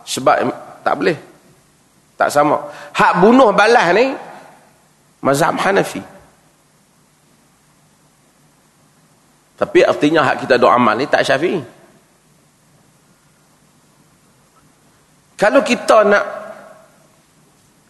sebab 0.06 0.36
tak 0.86 0.94
boleh 1.00 1.18
tak 2.24 2.30
sama 2.32 2.58
hak 2.96 3.14
bunuh 3.20 3.52
balas 3.52 3.92
ni 3.92 4.16
mazhab 5.20 5.56
Hanafi 5.60 6.00
tapi 9.60 9.80
artinya 9.84 10.24
hak 10.24 10.48
kita 10.48 10.56
doa 10.56 10.80
amal 10.80 10.96
ni 10.96 11.06
tak 11.08 11.28
syafi'i 11.28 11.60
kalau 15.36 15.60
kita 15.60 15.98
nak 16.08 16.26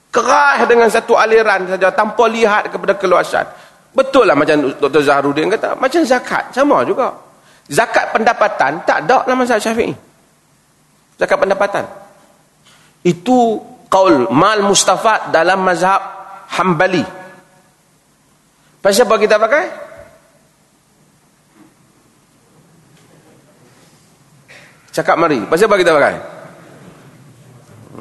keras 0.10 0.66
dengan 0.66 0.90
satu 0.90 1.14
aliran 1.18 1.70
saja 1.70 1.94
tanpa 1.94 2.26
lihat 2.26 2.74
kepada 2.74 2.98
keluasan 2.98 3.46
betul 3.94 4.26
lah 4.26 4.34
macam 4.34 4.74
Dr. 4.82 5.02
Zahrudin 5.06 5.54
kata 5.54 5.78
macam 5.78 6.02
zakat 6.02 6.50
sama 6.50 6.82
juga 6.82 7.14
Zakat 7.72 8.12
pendapatan 8.12 8.84
tak 8.84 9.08
ada 9.08 9.24
dalam 9.24 9.40
mazhab 9.40 9.56
Syafi'i. 9.56 9.96
Zakat 11.16 11.38
pendapatan. 11.40 11.88
Itu 13.08 13.56
kaul 13.94 14.26
mal 14.34 14.66
mustafad 14.66 15.30
dalam 15.30 15.62
mazhab 15.62 16.02
Hambali. 16.50 17.06
Pasal 18.82 19.06
apa 19.06 19.16
kita 19.22 19.38
pakai? 19.38 19.64
Cakap 24.94 25.16
mari. 25.18 25.46
Pasal 25.46 25.70
apa 25.70 25.78
kita 25.78 25.92
pakai? 25.94 26.14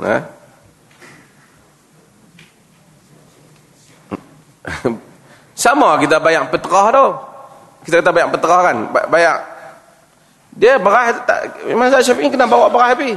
Ha? 0.00 0.16
Sama 5.64 5.96
kita 6.00 6.20
bayang 6.20 6.48
petrah 6.48 6.88
tu. 6.92 7.06
Kita 7.88 8.04
kata 8.04 8.10
bayang 8.12 8.32
petrah 8.32 8.60
kan. 8.64 8.76
Bayang 9.08 9.38
dia 10.52 10.76
berah 10.76 11.16
tak 11.24 11.64
masa 11.72 12.04
Syafi'i 12.04 12.28
kena 12.28 12.44
bawa 12.44 12.68
berah 12.68 12.92
api. 12.92 13.16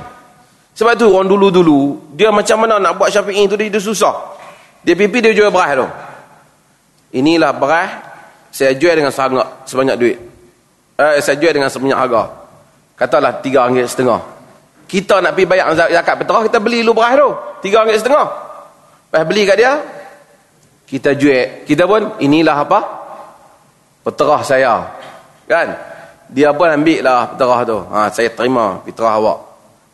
Sebab 0.76 0.94
tu 1.00 1.08
orang 1.08 1.32
dulu-dulu 1.32 2.12
dia 2.12 2.30
macam 2.30 2.68
mana 2.68 2.78
nak 2.78 3.00
buat 3.00 3.08
Syafi'i 3.08 3.48
tu 3.48 3.56
dia, 3.56 3.72
dia 3.72 3.80
susah. 3.80 4.36
Dia 4.84 4.94
pipi 4.94 5.24
dia 5.24 5.32
jual 5.32 5.50
berah 5.50 5.72
tu. 5.74 5.88
Inilah 7.16 7.56
berah 7.56 7.90
saya 8.52 8.76
jual 8.76 8.92
dengan 8.92 9.12
sangat 9.12 9.48
sebanyak 9.66 9.96
duit. 9.96 10.18
Eh 11.00 11.20
saya 11.24 11.40
jual 11.40 11.56
dengan 11.56 11.72
sebanyak 11.72 11.96
harga. 11.96 12.24
Katalah 13.00 13.40
tiga 13.40 13.68
ringgit 13.72 13.88
setengah. 13.88 14.20
Kita 14.86 15.24
nak 15.24 15.34
pergi 15.34 15.48
bayar 15.50 15.74
zakat 15.74 16.16
petrah 16.22 16.44
kita 16.44 16.60
beli 16.60 16.84
lu 16.84 16.92
berah 16.92 17.14
tu. 17.16 17.30
Tiga 17.64 17.88
ringgit 17.88 18.04
setengah. 18.04 18.28
Lepas 19.10 19.24
beli 19.24 19.42
kat 19.48 19.58
dia 19.58 19.74
kita 20.86 21.16
jual. 21.16 21.66
Kita 21.66 21.88
pun 21.88 22.20
inilah 22.20 22.68
apa? 22.68 22.80
Petrah 24.06 24.44
saya. 24.44 24.92
Kan? 25.48 25.96
dia 26.30 26.50
pun 26.58 26.66
ambil 26.66 27.00
lah 27.06 27.30
fitrah 27.34 27.62
tu 27.62 27.78
ha, 27.94 28.10
saya 28.10 28.30
terima 28.34 28.82
fitrah 28.82 29.14
awak 29.22 29.40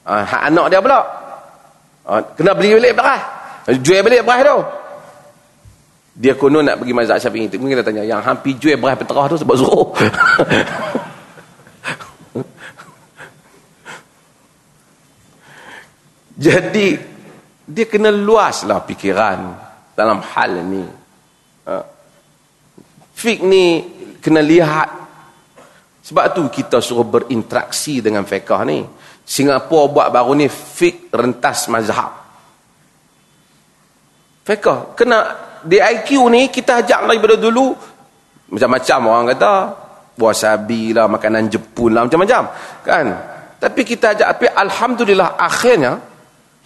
ha, 0.05 0.23
hak 0.25 0.41
anak 0.53 0.65
dia 0.71 0.79
pula. 0.81 1.01
Ha, 2.07 2.21
kena 2.33 2.51
beli 2.57 2.77
balik 2.77 2.93
berah. 2.97 3.21
Jual 3.81 4.01
balik 4.01 4.25
berah 4.25 4.39
tu. 4.41 4.57
Dia 6.21 6.35
konon 6.35 6.67
nak 6.67 6.75
pergi 6.83 6.93
mazhab 6.93 7.17
syafi'i 7.23 7.47
mungkin 7.55 7.79
kita 7.79 7.87
tanya 7.87 8.03
yang 8.03 8.21
hampir 8.21 8.59
jual 8.59 8.75
berah 8.75 8.99
fitrah 8.99 9.25
tu 9.31 9.37
sebab 9.39 9.55
suruh? 9.55 9.87
Jadi 16.41 16.97
dia 17.69 17.85
kena 17.85 18.09
luas 18.09 18.65
lah 18.65 18.81
fikiran 18.81 19.39
dalam 19.93 20.19
hal 20.25 20.65
ni. 20.65 20.83
Ha. 21.69 21.85
fik 23.13 23.45
ni 23.45 23.85
kena 24.17 24.41
lihat. 24.41 24.89
Sebab 26.01 26.33
tu 26.33 26.49
kita 26.49 26.81
suruh 26.81 27.05
berinteraksi 27.05 28.01
dengan 28.01 28.25
fiqah 28.25 28.65
ni. 28.65 28.81
Singapura 29.25 29.87
buat 29.87 30.07
baru 30.11 30.35
ni 30.35 30.47
fik 30.49 31.13
rentas 31.13 31.69
mazhab. 31.71 32.11
Fiqah. 34.43 34.97
Kena 34.97 35.17
di 35.61 35.77
IQ 35.77 36.27
ni 36.33 36.49
kita 36.49 36.81
ajak 36.83 37.07
daripada 37.07 37.37
dulu. 37.37 37.71
Macam-macam 38.51 38.99
orang 39.07 39.27
kata. 39.37 39.53
Wasabi 40.11 40.91
lah, 40.93 41.07
makanan 41.07 41.49
Jepun 41.49 41.97
lah, 41.97 42.05
macam-macam. 42.05 42.43
Kan? 42.83 43.05
Tapi 43.57 43.81
kita 43.87 44.13
ajak. 44.13 44.27
Tapi 44.37 44.45
Alhamdulillah 44.51 45.39
akhirnya. 45.39 45.97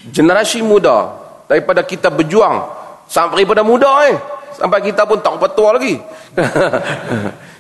Generasi 0.10 0.66
muda. 0.66 1.14
Daripada 1.46 1.86
kita 1.86 2.10
berjuang. 2.10 2.66
Sampai 3.06 3.46
daripada 3.46 3.62
muda 3.62 4.10
eh. 4.10 4.18
Sampai 4.56 4.80
kita 4.82 5.04
pun 5.06 5.20
tak 5.22 5.36
petua 5.38 5.76
lagi. 5.76 6.00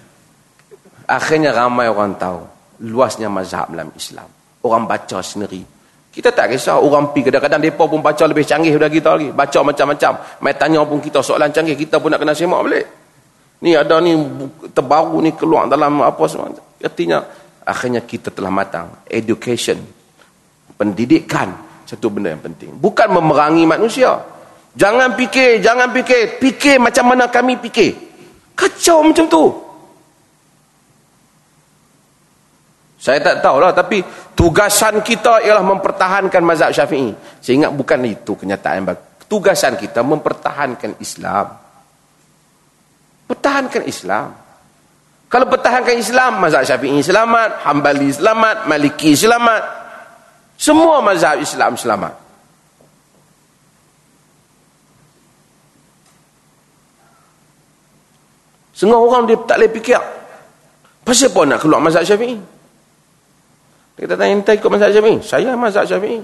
Akhirnya 1.05 1.53
ramai 1.53 1.85
orang 1.85 2.17
tahu 2.17 2.41
luasnya 2.81 3.29
mazhab 3.29 3.69
dalam 3.69 3.91
Islam. 3.93 4.25
Orang 4.65 4.89
baca 4.89 5.21
sendiri. 5.21 5.61
Kita 6.09 6.33
tak 6.33 6.49
kisah 6.49 6.81
orang 6.81 7.13
pi 7.13 7.21
kadang-kadang 7.21 7.61
depa 7.61 7.85
pun 7.85 8.01
baca 8.01 8.23
lebih 8.25 8.47
canggih 8.47 8.73
daripada 8.73 8.89
kita 8.89 9.09
lagi. 9.13 9.29
Baca 9.29 9.59
macam-macam. 9.61 10.11
Mai 10.41 10.55
tanya 10.57 10.81
pun 10.81 10.97
kita 10.97 11.19
soalan 11.21 11.53
canggih 11.53 11.77
kita 11.77 12.01
pun 12.01 12.09
nak 12.09 12.23
kena 12.23 12.33
semak 12.33 12.65
balik. 12.65 12.85
Ni 13.61 13.77
ada 13.77 14.01
ni 14.01 14.17
terbaru 14.73 15.21
ni 15.21 15.37
keluar 15.37 15.69
dalam 15.69 16.01
apa 16.01 16.23
semua. 16.25 16.49
Artinya 16.81 17.21
akhirnya 17.61 18.01
kita 18.01 18.33
telah 18.33 18.49
matang. 18.49 19.05
Education. 19.05 19.77
Pendidikan 20.79 21.51
satu 21.85 22.09
benda 22.09 22.33
yang 22.33 22.41
penting. 22.41 22.73
Bukan 22.73 23.11
memerangi 23.11 23.63
manusia. 23.69 24.17
Jangan 24.75 25.13
fikir, 25.13 25.61
jangan 25.61 25.93
fikir. 25.93 26.41
Fikir 26.41 26.81
macam 26.81 27.13
mana 27.13 27.29
kami 27.29 27.59
fikir. 27.61 27.91
Kacau 28.55 29.03
macam 29.03 29.27
tu. 29.27 29.45
Saya 32.95 33.21
tak 33.21 33.45
tahu 33.45 33.61
lah, 33.61 33.69
tapi 33.69 34.01
tugasan 34.35 35.01
kita 35.01 35.41
ialah 35.41 35.63
mempertahankan 35.63 36.43
mazhab 36.43 36.69
syafi'i. 36.75 37.15
Saya 37.41 37.65
ingat 37.65 37.71
bukan 37.73 37.99
itu 38.05 38.35
kenyataan. 38.35 38.85
Tugasan 39.25 39.79
kita 39.79 40.05
mempertahankan 40.05 41.01
Islam. 41.01 41.55
Pertahankan 43.25 43.83
Islam. 43.89 44.29
Kalau 45.25 45.49
pertahankan 45.49 45.97
Islam, 45.97 46.37
mazhab 46.37 46.61
syafi'i 46.61 47.01
selamat, 47.01 47.65
hambali 47.65 48.13
selamat, 48.13 48.69
maliki 48.69 49.17
selamat. 49.17 49.61
Semua 50.55 51.01
mazhab 51.01 51.41
Islam 51.41 51.73
selamat. 51.73 52.13
Setengah 58.75 58.99
orang 58.99 59.23
dia 59.25 59.39
tak 59.39 59.57
boleh 59.57 59.71
fikir. 59.71 60.03
Pasal 61.01 61.31
apa 61.31 61.39
nak 61.47 61.59
keluar 61.63 61.79
mazhab 61.79 62.03
syafi'i? 62.03 62.54
Kita 63.95 64.19
tanya, 64.19 64.37
entah 64.37 64.55
ikut 64.55 64.67
mazhab 64.67 64.91
syafi'i? 64.91 65.17
Saya 65.23 65.55
mazhab 65.55 65.87
syafi'i. 65.87 66.19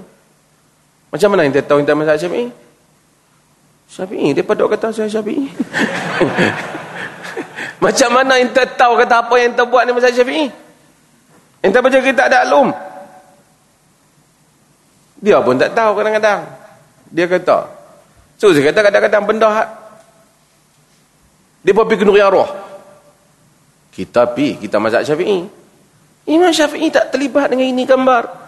Macam 1.12 1.28
mana 1.28 1.44
kita 1.44 1.60
tahu 1.68 1.84
tentang 1.84 2.00
mazhab 2.00 2.16
Syafi'i? 2.16 2.48
Syafi'i, 3.92 4.32
dia 4.32 4.40
pada 4.40 4.64
kata 4.64 4.88
saya 4.96 5.12
Syafi'i. 5.12 5.44
Macam 7.84 8.10
mana 8.16 8.40
kita 8.40 8.64
tahu 8.80 8.96
kata 8.96 9.20
apa 9.20 9.34
yang 9.36 9.52
kita 9.52 9.68
buat 9.68 9.84
ni 9.84 9.92
mazhab 9.92 10.16
Syafi'i? 10.16 10.48
Kita 11.60 11.84
baca 11.84 11.98
kita 12.00 12.22
ada 12.32 12.48
alum. 12.48 12.72
Dia 15.20 15.44
pun 15.44 15.60
tak 15.60 15.76
tahu 15.76 16.00
kadang-kadang. 16.00 16.40
Dia 17.12 17.28
kata. 17.28 17.68
So, 18.40 18.56
saya 18.56 18.72
kata 18.72 18.80
kadang-kadang 18.80 19.24
benda 19.28 19.48
dia 21.62 21.76
pun 21.76 21.86
pergi 21.86 22.02
ke 22.02 22.26
roh. 22.26 22.48
Kita 23.92 24.32
pi, 24.32 24.56
kita 24.56 24.80
mazhab 24.80 25.04
Syafi'i. 25.04 25.61
Imam 26.26 26.50
Syafi'i 26.54 26.90
tak 26.90 27.10
terlibat 27.10 27.50
dengan 27.50 27.66
ini 27.66 27.82
gambar. 27.82 28.41